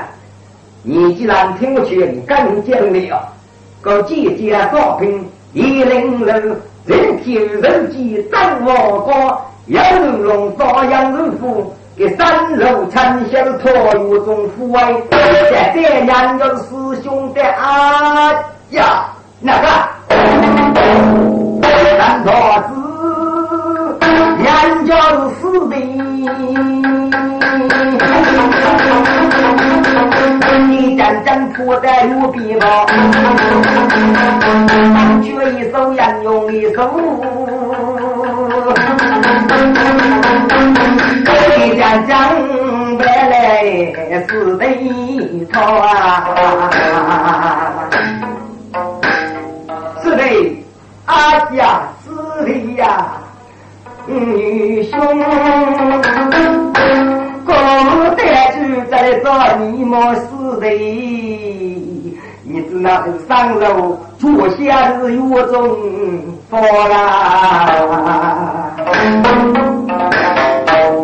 [0.84, 2.78] 你既然听我劝，你更讲
[3.10, 3.34] 了。
[3.82, 6.34] 个姐姐作品一零六，
[6.86, 18.32] 人天人机张我高，杨龙朝阳人夫，给三楼陈小托有种富贵，在这两个师兄的啊
[18.72, 19.06] 呀，
[19.40, 19.68] 那个
[22.02, 22.32] 三坨
[22.68, 22.70] 子，
[24.40, 24.96] 两家
[25.40, 25.76] 死的。
[30.68, 32.66] 你真正铺在路边吧，
[35.22, 36.92] 缺一手杨用一手，
[41.56, 42.18] 你真正
[42.98, 43.38] 白来
[44.28, 44.66] 是对
[45.54, 45.86] 头啊，
[51.12, 52.08] 阿家是
[52.46, 52.48] 的
[52.78, 53.20] 呀，
[54.08, 54.98] 女兄。
[57.44, 60.70] 我带去在找你么死的，
[62.44, 65.78] 你只那上楼坐下是有种
[66.50, 66.58] 佛
[66.88, 68.72] 啦，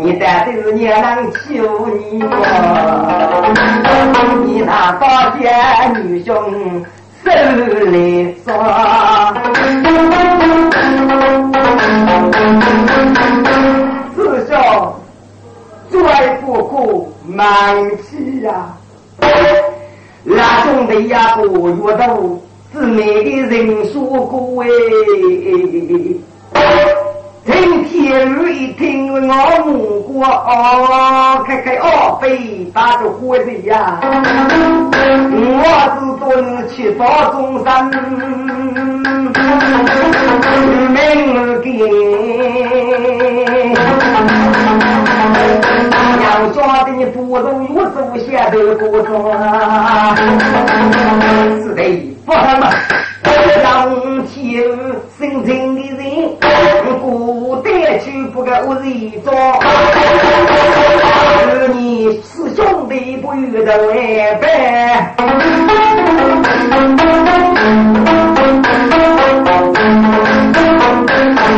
[0.02, 1.38] 你带的也能求
[1.90, 2.30] 你么？
[4.46, 5.52] 你那大姐
[6.02, 6.34] 女兄
[7.26, 7.30] 手
[7.92, 9.34] 里耍，
[16.04, 18.68] 再不过满气呀，
[20.24, 22.40] 那兄弟呀不约都
[22.74, 24.68] 是那个人说过哎，
[27.46, 29.20] 听天雨一听我
[29.66, 35.64] 母过哦，开开哦飞打着火的呀，我
[35.96, 37.90] 是蹲去到中山，
[40.94, 42.67] 明天。
[46.48, 49.08] 要晓得你不懂我祖先的故事，
[51.62, 51.82] 是的，
[52.26, 52.72] 不嘛？
[53.62, 54.64] 让天
[55.20, 56.00] 生情的人，
[57.02, 59.34] 古代就不该我人做。
[61.74, 65.16] 你是兄弟不与的来拜，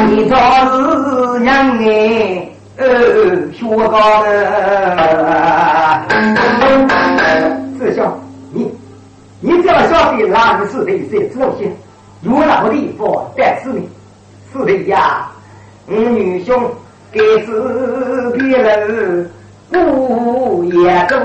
[0.09, 0.35] 你做
[1.35, 2.18] 是娘哎。
[3.70, 4.34] 呃，学高的
[7.78, 8.11] 师兄，
[8.51, 8.74] 你
[9.41, 11.72] 你只要晓得哪个是对谁知道些，
[12.24, 13.07] 有哪个地方
[13.38, 13.88] 带是你，
[14.51, 15.28] 是的呀。
[15.86, 16.59] 我女兄
[17.11, 19.30] 给是别人
[19.72, 21.15] 不也都，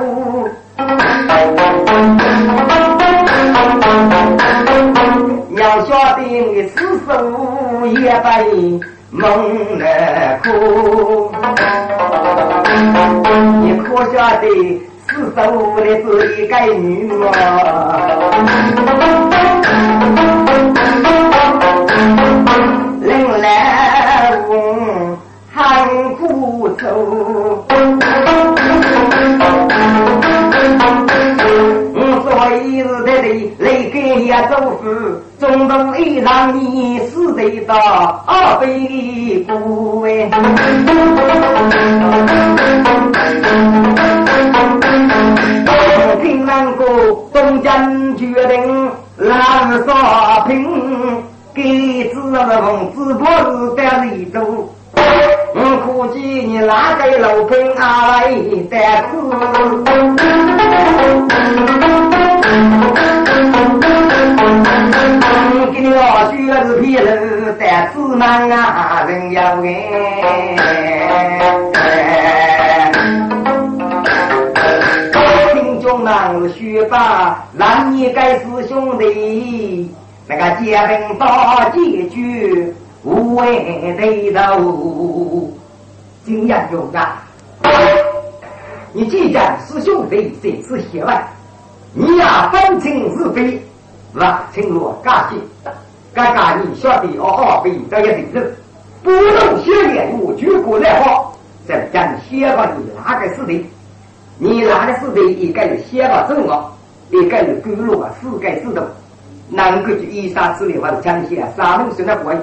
[5.56, 6.76] 要晓得你师
[7.06, 8.44] 叔也白。
[9.16, 11.30] 梦来哭，
[13.62, 14.44] 你可晓得
[15.08, 16.06] 四十五的是
[16.42, 16.82] 一个女
[17.14, 17.28] 娃，
[23.00, 23.08] 人
[23.40, 23.44] 来
[24.48, 24.50] 问
[25.52, 25.54] 喊
[26.14, 26.82] 苦愁。
[32.24, 32.28] 所
[32.62, 34.82] 以是得的，来给呀祖父，
[35.44, 37.74] 中途一让你死得到
[38.26, 40.30] 二倍苦哎。
[46.22, 46.86] 听人过
[47.34, 50.66] 东江决定蓝沙坪，
[51.54, 54.40] 给子龙子婆子在里头。
[55.56, 58.32] 我估计你哪个老平阿来
[58.70, 58.78] 得
[65.72, 69.70] 给你老许是皮肉带子难啊，人要哎。
[75.52, 79.92] 听众们学吧，让你该是兄弟，
[80.28, 82.72] 那个结婚到结局。
[83.02, 85.52] 无畏对头，
[86.24, 87.22] 经验有啊！
[88.94, 91.22] 你既然是兄弟，谁是血脉？
[91.92, 93.62] 你呀分清是非，
[94.16, 95.40] 那清罗干系，
[96.14, 98.56] 干干你晓得哦哦，被这些敌人
[99.02, 101.32] 不能血脸我举国来话，
[101.66, 103.66] 在讲写个你哪个是的？
[104.38, 105.20] 你哪个是的？
[105.32, 106.70] 一个是写个正啊，
[107.10, 108.88] 一个是勾勒啊，四个是的，
[109.48, 112.36] 能够去以杀之力，或者讲些杀戮性的鬼。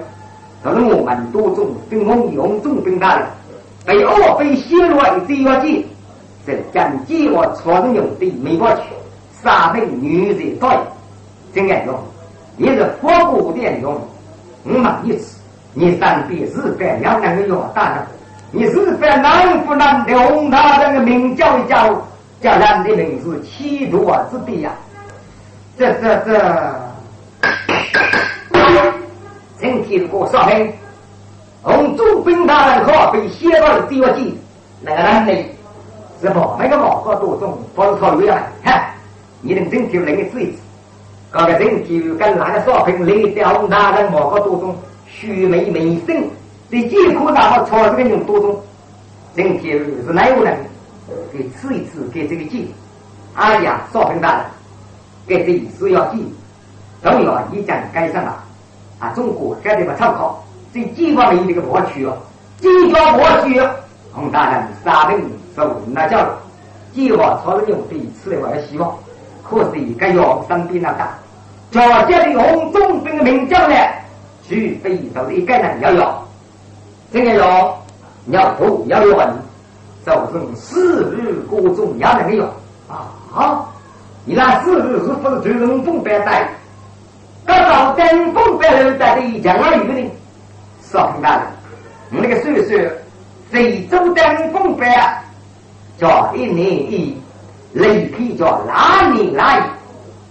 [0.61, 3.26] 可是我们多种兵锋用重兵大的，
[3.86, 5.86] 被二被泄露的这要紧，
[6.45, 8.82] 这将计划传用的没过去，
[9.41, 10.69] 杀被女人多，
[11.54, 11.93] 真爱用，
[12.56, 13.99] 你是活不点用，
[14.64, 15.38] 我们一次，
[15.74, 18.06] 你三比日本两两个要大人，
[18.52, 22.02] 你日本能不能用他这个名教一教，
[22.41, 24.72] 叫人的名字七多之地呀！
[25.78, 26.76] 这这这，
[29.60, 30.74] 今天过少平，
[31.62, 34.39] 红中兵大人可被写到了第二季，
[34.82, 35.34] 那个男的？
[36.22, 36.56] 是不？
[36.60, 38.36] 那个毛高多种，不是考虑了。
[38.64, 38.93] 哈，
[39.41, 40.39] 你能今天来个子
[41.32, 44.76] 搞个今天跟那个少平来的红大人毛高多种，
[45.08, 46.22] 须眉眉生，
[46.70, 48.62] 这艰苦大么操这个用多种？
[49.34, 50.58] 今天是哪有人？
[51.32, 52.74] 给吃一次，给这个记。
[53.36, 54.46] 哎呀，少平大人，
[55.26, 56.34] 给这一次要记，
[57.02, 58.44] 重要已经改善了。
[59.00, 62.18] 啊，中国该地方参考，这计划里这个模区哦，
[62.60, 63.58] 计划模区，
[64.12, 66.28] 洪大人三定受那教育，
[66.94, 68.94] 计划朝着用对此来怀希望。
[69.42, 70.92] 可是一个要身边那
[71.72, 73.76] 个，叫这里红中兵的名将呢，
[74.47, 76.28] 去非洲一个人要要，
[77.11, 77.84] 这个要
[78.28, 79.34] 要土要稳。
[80.03, 82.43] 造成四日过重要的没有
[82.89, 83.63] 啊？
[84.26, 86.49] 你那四日是不是就龙凤白带？
[87.45, 90.11] 刚到登凤白楼带的一江二鱼呢？
[90.82, 91.43] 少平大人，
[92.13, 92.91] 我那个岁数，
[93.51, 95.24] 非洲登凤白
[95.99, 97.15] 叫一年一，
[97.74, 99.61] 雷劈叫哪年来？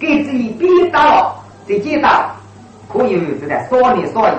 [0.00, 1.36] 给自己逼到了，
[1.68, 2.34] 这街道
[2.90, 4.32] 可以是在少年少爷，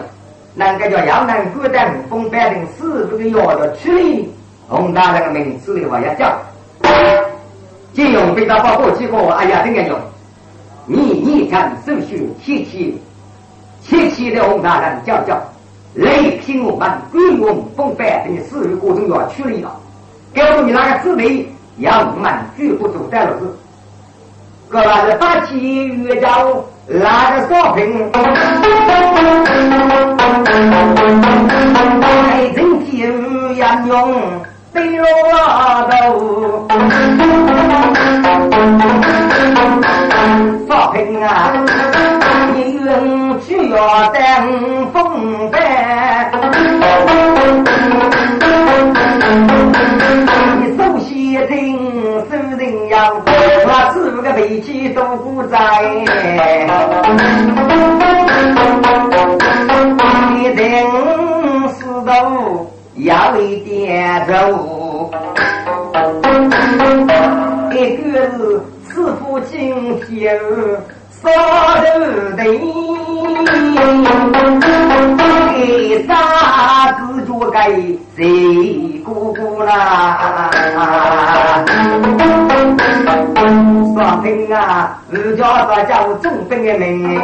[0.55, 4.29] 那个叫杨南古登凤白的四日的要叫去理。
[4.67, 6.33] 洪大人的名字的话要叫，
[7.93, 9.99] 金庸被他包过几个，哎呀，这个用，
[10.85, 12.93] 你你看手续切切
[13.83, 15.37] 切切的洪大人叫叫，
[15.93, 19.77] 雷劈我们鬼用风白等四日过程要处理了，
[20.33, 21.45] 告诉你那个姊妹，
[21.77, 23.57] 要我们绝不走在路子，
[24.71, 24.85] 各位
[25.19, 28.09] 八七月交那个少平，
[32.01, 34.15] 爱情就要用。
[34.73, 35.05] 对喽
[35.89, 36.69] 头，
[40.69, 41.51] 少平啊，
[42.55, 42.87] 你愿
[43.41, 43.75] 去要
[44.13, 45.59] 登风班？
[54.51, 55.57] 四个脾气都不在。
[60.33, 62.67] 你听四头。
[62.95, 64.33] 要一点走，
[67.71, 70.37] 一个是师傅今天
[71.23, 71.83] 烧头
[72.35, 72.41] 的，
[75.51, 75.55] 给
[76.07, 76.09] 啥
[76.93, 77.57] 子就给
[78.15, 78.19] 谁
[79.05, 79.69] 姑姑啦？
[83.95, 87.21] 双平啊，人家说叫中兵的名。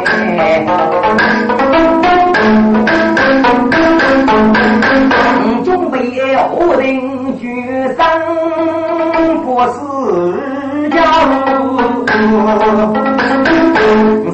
[6.50, 7.46] 我定决
[7.96, 8.00] 心
[9.44, 9.76] 不是
[10.90, 10.96] 家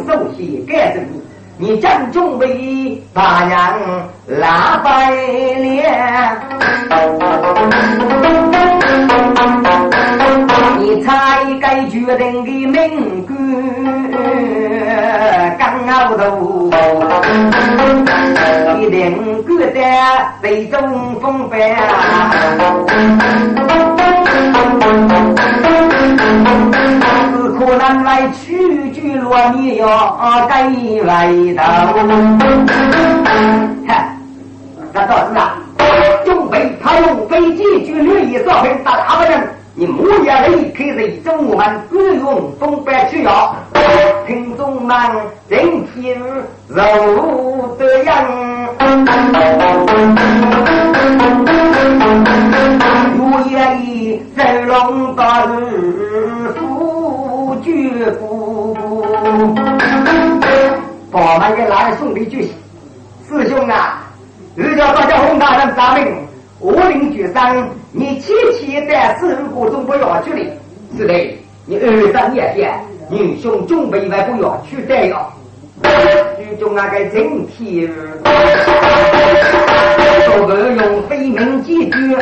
[0.06, 1.20] 首先该着你，
[1.58, 3.78] 你正中为大娘
[4.26, 5.84] 拉白脸，
[10.78, 13.36] 你猜该决定的命官
[15.58, 16.70] 刚熬头。
[18.80, 21.58] 一定孤单，杯中风范。
[27.64, 29.86] 只可能来取句落你要
[30.46, 30.68] 改
[31.00, 31.62] 来头。
[33.86, 34.04] 哈，
[34.92, 35.56] 那倒是啊，
[36.26, 39.48] 准备他用飞机去旅一少平打大人。
[39.76, 43.56] 你莫要离开这中我们各用东北去要，
[44.26, 44.96] 听众们
[45.48, 46.22] 听听
[46.68, 48.14] 如的样，
[53.18, 56.52] 我愿意在龙大日
[57.64, 58.76] 绝不。
[61.10, 62.52] 我们给来送的句
[63.28, 64.04] 师兄啊，
[64.54, 66.14] 日叫大家洪大人答命。
[66.60, 70.38] 我领举三，你切切在四国中不要去的，
[70.96, 72.78] 是的，你二三年前，
[73.10, 75.16] 英雄准备外不要去的哟。
[76.38, 77.90] 剧中那个整体，
[80.26, 82.16] 都个用飞名几句，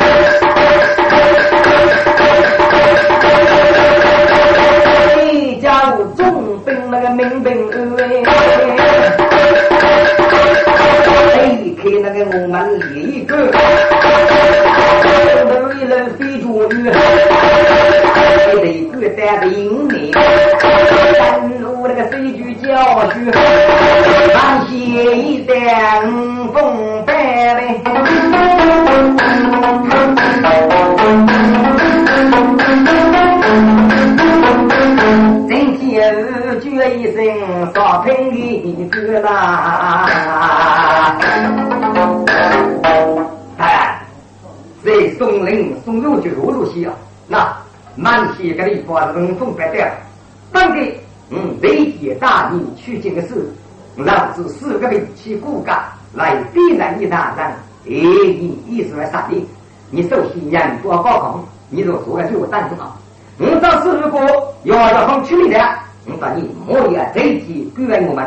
[7.23, 8.83] 兵那个民兵二。
[11.83, 12.55] 开那个我们
[12.95, 13.31] 另一个，
[15.51, 19.59] 楼一楼飞猪女，还得个带的英
[19.89, 21.21] 美，三
[21.61, 22.71] 路那个飞猪教
[23.11, 23.15] 学，
[24.33, 24.35] 上
[24.69, 24.73] 写
[25.17, 25.51] 一单
[26.55, 26.55] 风
[27.05, 27.13] 白
[36.71, 36.93] 嘞。
[38.91, 40.07] 哥啦！
[43.59, 44.05] 哎，
[44.85, 46.93] 在松林松肉就如如西啊，
[47.27, 47.57] 那
[47.97, 49.87] 满西个地方人风百掉，
[50.53, 50.95] 当地
[51.31, 53.49] 嗯危险大逆取经的事，
[53.97, 55.85] 让这四个兵器骨架
[56.15, 57.55] 来逼难你大人，哎，
[57.87, 59.49] 你意思来啥的？
[59.91, 62.99] 你首先眼光高空，你就说个就单子好。
[63.39, 64.21] 我当时如果
[64.65, 65.59] 要要放去的，
[66.07, 68.25] 我把你莫要这几归为我们。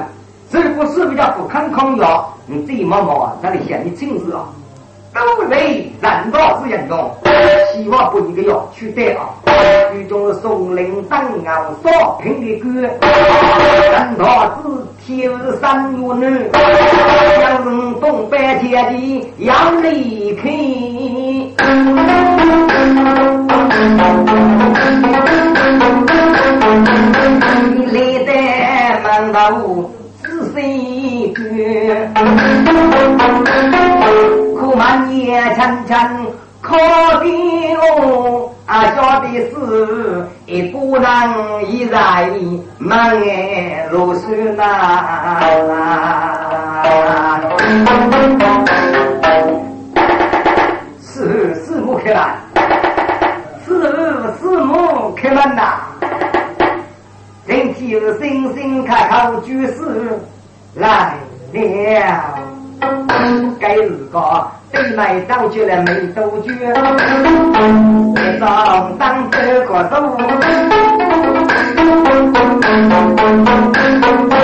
[0.51, 4.45] 如果是比较不肯抗药，你最毛毛那里想你亲自啊，
[5.13, 7.11] 都为人道之人用，
[7.73, 9.27] 希望不一个药取代啊。
[9.91, 14.69] 剧中松林登岸少平的歌，人道之
[15.05, 16.51] 天三月女，
[17.41, 21.53] 向东北天地杨丽萍。
[29.45, 29.91] 来在门头
[30.23, 31.45] 仔细看，
[34.57, 35.97] 苦满夜沉沉
[36.61, 37.27] 可的
[37.75, 42.27] 哦，啊，晓得是一不能一在
[42.79, 45.39] 满眼如水呐。
[51.01, 52.35] 是是木开来，
[53.65, 53.71] 是
[54.41, 55.94] 是木开门呐。
[57.45, 60.19] 人体是星星开口就是
[60.73, 61.13] 来
[61.53, 62.39] 了，
[63.59, 66.51] 该日个对来早就来没多久，
[68.15, 70.17] 一上当这个走，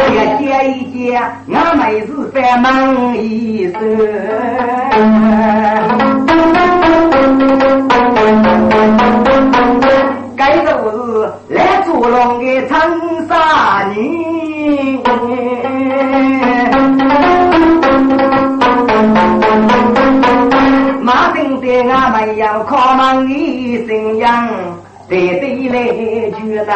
[0.08, 1.20] 一接一接，
[1.52, 3.80] 俺妹子翻忙一声。
[23.12, 23.34] 要靠忙的
[23.88, 24.48] 信仰，
[25.10, 25.76] 对对来
[26.40, 26.72] 句呐。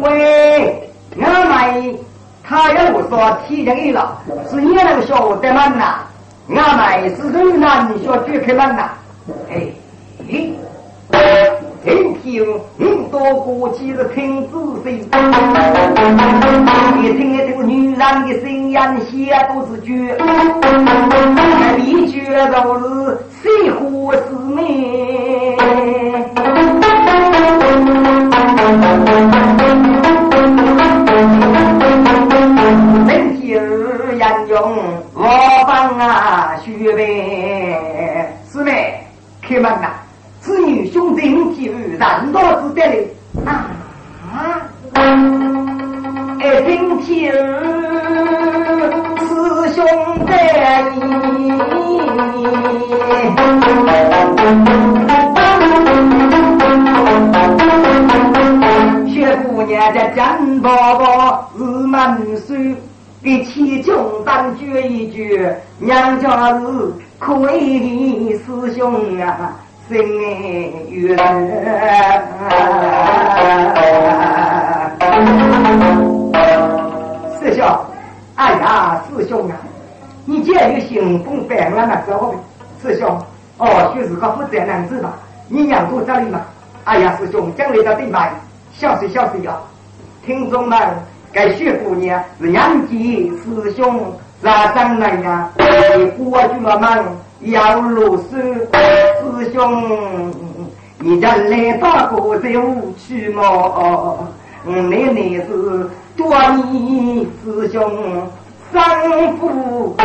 [0.00, 0.90] 喂，
[1.20, 1.96] 俺妹
[2.42, 4.18] 他要我说提前了，
[4.50, 5.98] 是你那个小伙在忙呐。
[6.48, 8.90] 俺妹是人男小举开慢呐。
[11.86, 12.44] 哎，听听
[12.78, 14.52] 五多过去的听仔
[14.84, 15.08] 细，
[17.00, 18.76] 你听这个女人的声音
[19.10, 20.14] 写都是绝，
[21.78, 24.20] 你觉都是谁活是
[24.54, 25.56] 美？
[33.06, 34.60] 人体人用
[35.14, 35.22] 我
[35.66, 39.02] 帮啊，学呗，是妹。
[39.42, 39.88] 开门呐！
[42.00, 43.68] 难道之得嘞啊！
[46.40, 47.30] 哎，今天
[49.18, 49.28] 师
[49.74, 49.84] 兄
[50.24, 50.32] 弟，
[59.12, 62.74] 薛姑娘的真宝宝是门孙，
[63.22, 63.94] 给七兄
[64.24, 66.94] 当绝一绝，娘家是。
[67.18, 69.54] 可以师兄啊，
[69.90, 69.98] 心
[70.88, 71.18] 远。
[77.40, 77.66] 师兄，
[78.36, 79.56] 哎呀，师兄啊，
[80.24, 82.36] 你既然有行风百万那时候，
[82.80, 83.20] 师兄，
[83.58, 85.14] 哦，就是个负责男子吧？
[85.48, 86.40] 你娘住这里嘛？
[86.84, 88.32] 哎呀，师兄，将来的对白，
[88.72, 89.58] 小心小心呀！
[90.24, 90.78] 听众们，
[91.32, 94.00] 该薛姑娘是杨吉师兄。
[94.42, 95.50] 拉上来呀！
[95.98, 96.96] 你过去了嘛？
[97.40, 98.68] 要如师
[99.40, 100.30] 师兄，
[100.98, 103.42] 你家来打过这屋去吗？
[104.66, 106.36] 奶奶是多
[106.70, 107.90] 你师兄
[108.70, 109.96] 三夫。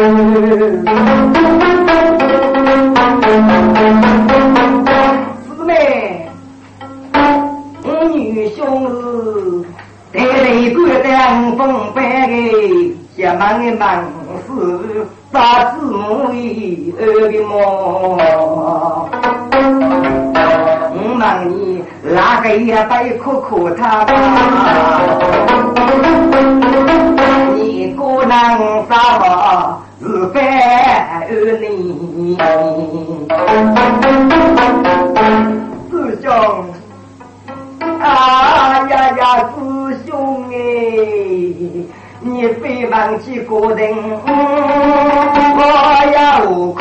[5.58, 6.30] 师妹，
[7.84, 8.94] 我女兄是
[10.14, 12.96] 带来过当风白的。
[13.26, 14.06] 家忙的忙
[14.46, 17.02] 是把子母一二
[17.32, 17.58] 的忙，
[20.94, 24.06] 我问你哪个也白哭哭他？
[27.56, 28.32] 你个能
[28.88, 29.24] 啥么
[30.00, 30.36] 是反
[31.22, 31.26] 儿
[31.60, 32.38] 你？
[35.90, 36.30] 师兄，
[38.00, 39.58] 啊呀呀，师
[40.06, 40.14] 兄
[40.52, 40.54] 哎！
[42.28, 43.94] 你别忘记古人，
[45.56, 45.62] 我
[46.12, 46.18] 也
[46.50, 46.76] 无。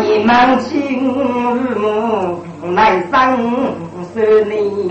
[0.00, 0.72] 你们亲
[1.04, 2.40] 母
[2.74, 3.12] 来生
[4.14, 4.90] 是你，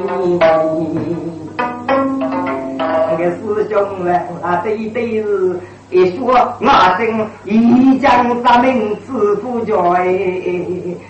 [3.09, 4.13] 我师兄们
[4.43, 5.59] 啊，对对是。
[5.91, 6.25] 一说
[6.61, 10.05] 我正一将三名师傅教哎，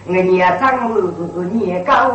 [0.07, 2.11] 我年长是年高，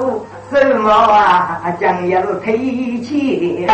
[0.51, 3.69] 什么啊将要推前。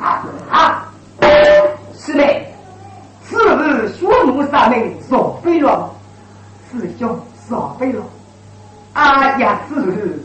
[0.00, 0.88] 啊啊，
[1.94, 2.46] 是嘞，
[3.22, 5.90] 是不是学武三名少飞了？
[6.72, 8.02] 师兄少飞了。
[8.94, 10.18] 哎呀，是是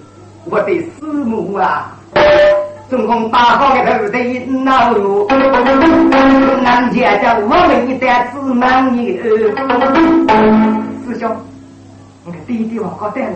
[0.45, 1.93] 我的师母啊！
[2.93, 4.19] 总共八号的头的
[4.63, 9.51] 恼怒，俺家叫我们一代子满你师
[11.17, 11.35] 兄，
[12.23, 13.31] 你看弟弟我搞对了，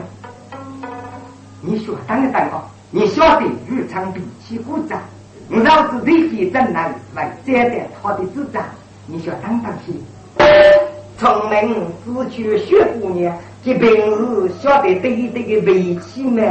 [1.60, 5.00] 你说当个蛋糕，你晓得日常比起鼓掌，
[5.50, 8.64] 老子立即正来来接待他的主张，
[9.08, 10.00] 你说当当心。
[11.18, 13.36] 聪明只求学姑娘。
[13.64, 16.42] 这平时晓得对对的围棋吗？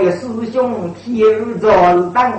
[0.00, 1.70] 给师兄提儿早
[2.12, 2.32] 上，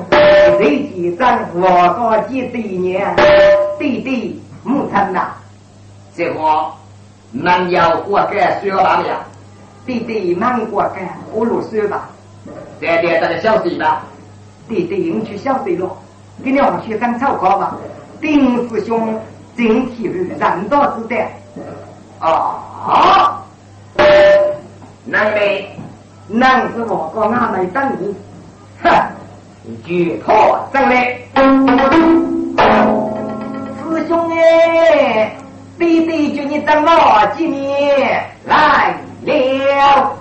[0.57, 1.39] 谁记账？
[1.53, 1.61] 我
[1.93, 3.15] 高几对年，
[3.79, 5.29] 弟弟母亲呐，
[6.13, 6.73] 这话
[7.31, 9.25] 能要我该说吧了？
[9.85, 12.09] 弟弟忙过干我录说吧。
[12.79, 14.03] 爹爹在小息吧？
[14.67, 15.89] 弟弟你去小息了，
[16.43, 17.77] 给两学生凑合吧。
[18.19, 19.17] 丁师兄
[19.55, 21.15] 整体是人道之的。
[22.19, 23.30] 啊。
[25.12, 25.70] 难为，
[26.30, 28.16] 难是我哥阿妹等你，
[28.82, 28.89] 哼，
[29.84, 31.18] 举破正来。
[33.76, 35.36] 师兄哎，
[35.78, 38.95] 弟弟叫你等我几年来
[39.26, 40.14] 了，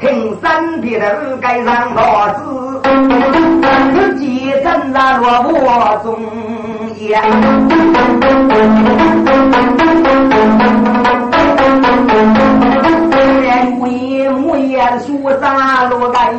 [0.00, 2.80] 听三别的二街上老子，
[3.92, 6.18] 自己正在落魄中
[13.86, 14.44] 央。
[15.00, 16.32] 书上落在，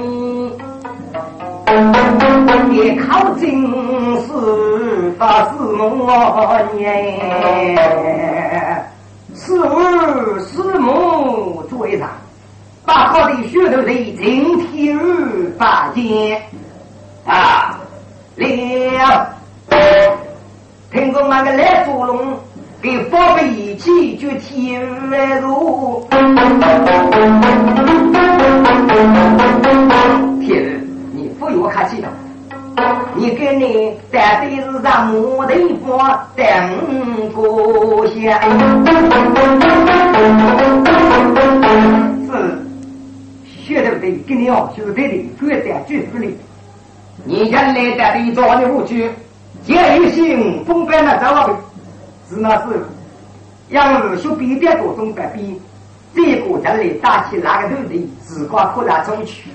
[2.71, 3.67] 也考进
[4.21, 6.07] 士大师母
[6.75, 6.93] 年，
[9.35, 12.07] 师儿师母最上，
[12.85, 14.97] 把好的学头的今天
[15.57, 16.41] 发现
[17.25, 17.79] 啊
[18.35, 18.45] 了，
[20.91, 22.37] 听说那个来捉龙。
[22.81, 24.85] 给发个一起就天
[25.41, 26.05] 如，
[30.41, 30.79] 天日，
[31.15, 32.09] 你不用客气了，
[33.15, 35.53] 你给你带的是让木头
[35.83, 36.45] 花等
[37.33, 38.39] 故乡，
[42.27, 42.61] 是
[43.45, 46.33] 学的对，跟你要求对的，绝对绝对的。
[47.23, 49.09] 你家来带的找你过去，
[49.65, 51.59] 也有心风干了，找我。
[52.35, 52.85] 是那是，
[53.69, 55.57] 杨日学比别多中百比，
[56.13, 59.49] 这个人里打起哪个头的，自挂可难出去。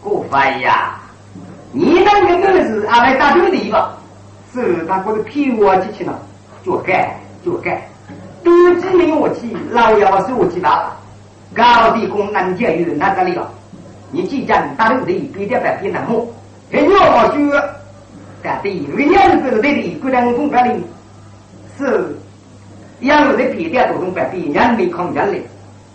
[0.00, 0.94] 过分呀！
[1.72, 3.96] 你那个儿子还来打头的吧？
[4.54, 6.16] 是他过来骗我进去了，
[6.64, 7.88] 就改就改，
[8.44, 10.92] 都知名我去，老要是我去打，
[11.52, 13.50] 高地工人家有那个里了。
[14.12, 16.24] 你既然打头的，比别百比那么，
[16.70, 17.60] 人家我说，
[18.40, 20.78] 干的，人家是对的，不能公开的。
[21.78, 22.16] 是，
[23.00, 25.40] 养的皮带都种百变，人类抗人类。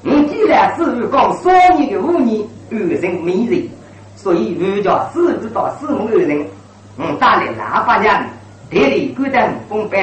[0.02, 3.68] 你既然是讲少年的五年二成美人，
[4.16, 6.46] 所以儒家四知道四母二人。
[6.98, 8.14] 嗯，打来哪八人，
[8.70, 10.00] 地里孤单风班，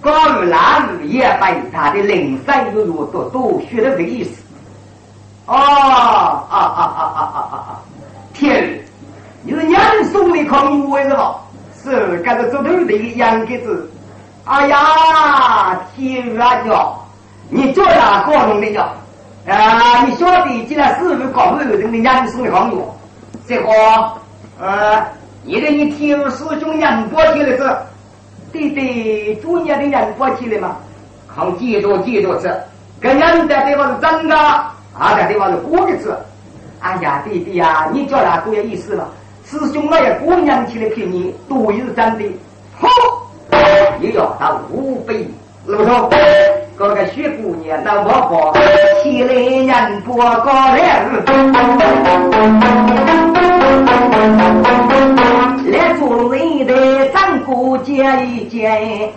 [0.00, 0.12] 高
[0.42, 4.42] 于哪日也被他的灵山有有多多学了个意思。
[5.46, 7.82] 哦，啊啊啊啊啊啊啊！
[8.34, 8.78] 天，
[9.42, 11.40] 你是娘送的空位是吧？
[11.82, 13.90] 是，跟着走头的杨格子。
[14.46, 16.62] 哎呀，天啊！
[16.66, 17.00] 叫
[17.48, 18.82] 你做哪搞弄的叫？
[19.50, 22.78] 啊，你晓得，既然师傅搞不有人的养生的方面，
[23.46, 23.66] 这个
[24.60, 25.02] 呃，
[25.44, 27.76] 你的你听师兄杨过去的是，
[28.52, 30.76] 对对，主年的杨过去的嘛，
[31.34, 32.54] 看记住记住是，
[33.00, 36.14] 跟人在地方是真的，啊，在地方是过的是。
[36.80, 39.08] 哎呀，弟弟呀，你叫哪多有意思了？
[39.46, 42.24] 师兄那也过年起来骗你，都是真的，
[42.78, 42.88] 好。
[44.00, 45.14] 又要到五百
[45.66, 46.10] 路上，
[46.78, 48.52] 这个雪姑娘那么好，
[49.02, 50.76] 起来人不高来，
[55.70, 59.12] 来做人的张姑见一见。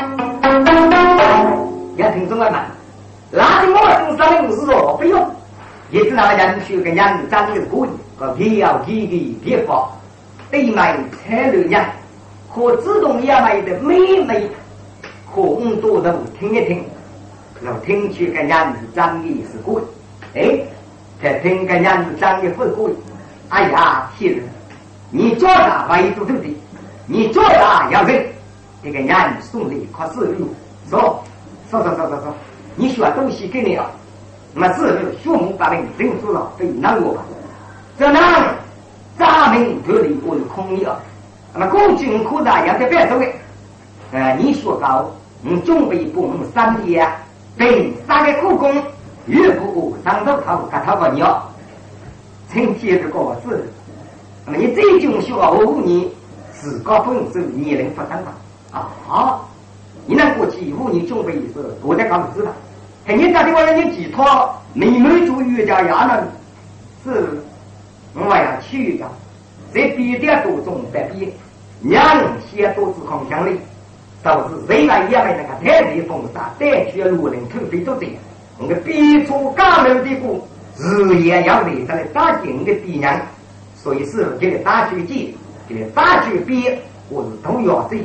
[1.98, 2.60] 要听中文嘛？
[3.32, 5.30] 那听我听上面五十多，不用，
[5.92, 9.74] 也知道人去跟人长得贵，个皮要皮的皮肤，
[10.50, 11.84] 对买才流人，
[12.48, 14.50] 和自动也买的美美。
[15.44, 16.84] 很多人听一听，
[17.66, 19.82] 要听去个样子长得是贵，
[20.34, 20.60] 哎，
[21.22, 22.94] 再听个样子长得不贵，
[23.50, 24.44] 哎呀，天人，
[25.12, 26.54] 你叫他唯独对不对？
[27.06, 28.26] 你叫他要人，
[28.84, 30.48] 这个娘送礼可是有
[30.90, 31.24] 说
[31.70, 32.34] 说说说说说，
[32.76, 33.90] 你学东西给你了，
[34.54, 37.24] 那么是后学木把人人数了被难过吧？
[37.98, 38.46] 在哪里？
[39.18, 41.00] 咱们这里我有空了，
[41.54, 43.26] 那么公军可大也在别走的，
[44.12, 45.10] 呃，你说高，
[45.42, 47.08] 你准备不用三天，
[47.58, 48.74] 等三个苦工，
[49.28, 51.50] 越不上头头，给他个鸟。
[52.52, 53.70] 成天这个字，
[54.46, 56.10] 那么你这种学五年，
[56.54, 58.32] 自个本身你能发展吧？
[58.72, 59.50] 啊，好
[60.06, 62.54] 你能过去五年准备是我在搞事了。
[63.06, 64.26] 看你家的我要你寄托，
[64.74, 66.28] 妹妹做瑜伽呀呢？
[67.04, 67.42] 是，
[68.14, 69.06] 我要去瑜伽，
[69.74, 71.34] 在比点多中在比，
[71.82, 73.60] 两人先多自空相里，
[74.24, 78.14] 导致未来也没那个太地风沙，带去路人土匪都这样，
[78.60, 80.48] 那个比出高楼的股。
[80.80, 83.20] 日夜要为他来打进的敌人，
[83.76, 85.36] 所以是这个打狙击，
[85.68, 86.78] 这个打狙兵，
[87.10, 87.96] 我是都要走。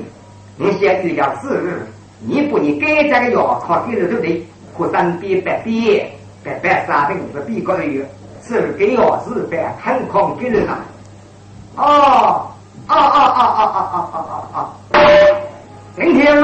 [0.57, 1.87] 你先遇到事日，
[2.21, 4.43] 你不你该这个药靠给了对不对？
[4.75, 6.11] 或三边八边
[6.43, 8.03] 八八三兵是比个有，
[8.43, 11.83] 是给药是在很抗给了他。
[11.83, 12.49] 哦
[12.89, 14.73] 哦哦哦哦哦哦哦哦哦！
[15.95, 16.35] 今天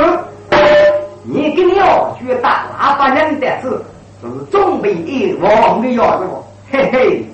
[1.22, 3.82] 你给药去打哪把人的事？
[4.20, 6.26] 是准备一王的样子，
[6.70, 7.24] 嘿嘿，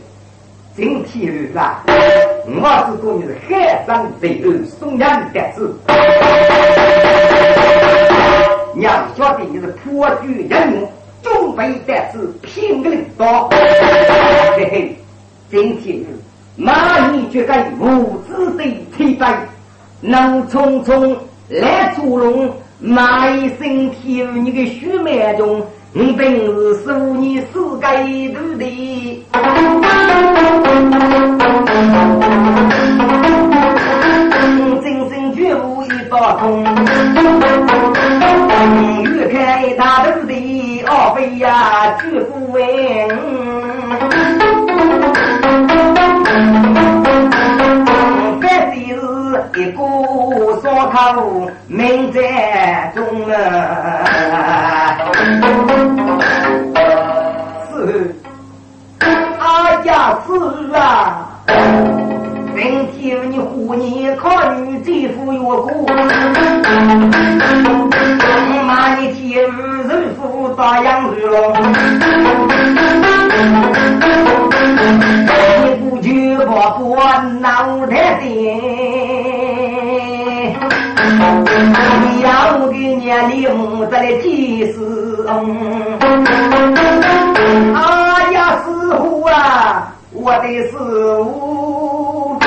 [0.77, 5.75] 今天日啊，我是说你是海上最后送娘的子，
[8.75, 10.89] 娘晓得你是颇具人物，
[11.23, 13.49] 准备的是拼个领导，
[14.57, 14.99] 嘿嘿，
[15.51, 16.07] 今天日
[16.55, 18.65] 马你却敢无知的
[18.97, 19.49] 推翻，
[20.01, 21.17] 能匆匆
[21.49, 25.63] 来捉龙，马一身体你的血脉中。
[25.93, 27.47] 你本是数你世
[27.81, 29.23] 界土地，
[34.83, 36.65] 真心觉悟一把通。
[39.05, 43.07] 越看大土地，二飞呀，绝不为。
[49.57, 49.81] 一个
[50.63, 51.23] 烧烤
[51.69, 54.99] 名在中啊。
[57.71, 58.15] 是，
[59.39, 60.29] 阿家是
[60.75, 61.29] 啊，
[62.53, 65.87] 明天你虎年考女这副月过，
[68.67, 71.53] 妈你天日人夫大洋日龙，
[75.63, 76.11] 你不就
[76.47, 76.97] 把不
[77.41, 78.84] 脑袋顶。
[82.25, 84.79] 要给年龄在的几时？
[87.75, 92.39] 哎呀，师傅啊，我的师傅，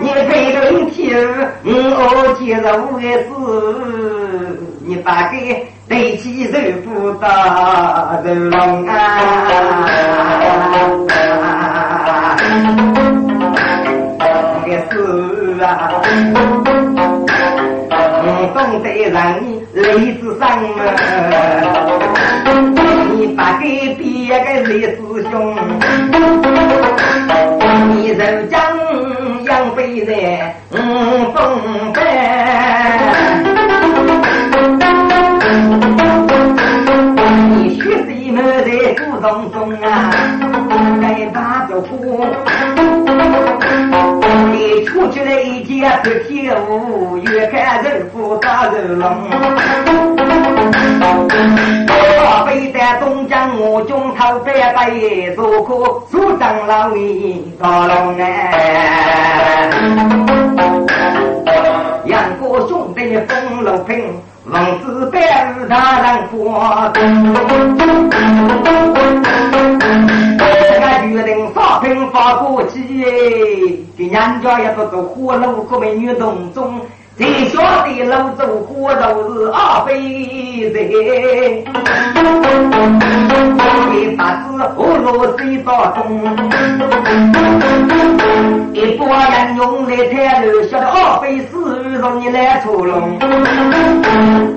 [0.00, 1.16] 你给人听，
[1.64, 3.28] 我接着我的事，
[4.86, 8.52] 你把给对起师傅大人
[8.88, 8.92] 啊，
[14.64, 14.94] 的事
[15.62, 16.53] 啊。
[18.82, 20.62] 得让你泪子上
[23.16, 25.00] 你把给别个泪子
[25.30, 25.56] 兄，
[27.90, 28.60] 你人将
[29.44, 30.38] 养肥人
[31.32, 31.34] 风
[31.94, 31.96] 范，
[37.50, 39.88] 你学习么在古当中啊，
[41.00, 42.24] 该打着呼。
[45.84, 49.30] 了一件是铁舞，越看人富大人龙。
[52.18, 54.90] 大背在东江，我中头白白
[55.36, 59.70] 坐客，苏长老你大龙哎。
[62.06, 64.04] 杨过兄弟风楼平，
[64.46, 66.92] 王子百日大人过。
[71.10, 76.80] 决定发兵发过去，给娘家也不做活路，可美女洞中，
[77.16, 79.92] 最晓得路走火都是阿飞
[80.72, 81.64] 人。
[83.92, 86.02] 为啥子火路水道中，
[88.72, 91.46] 一拨人用来抬路，晓得阿飞是
[92.00, 93.16] 让你来捉龙。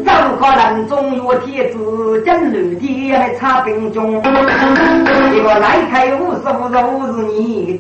[0.04, 7.80] 走可人中有天子，真路的还差兵中，一个来开五十五十五是你。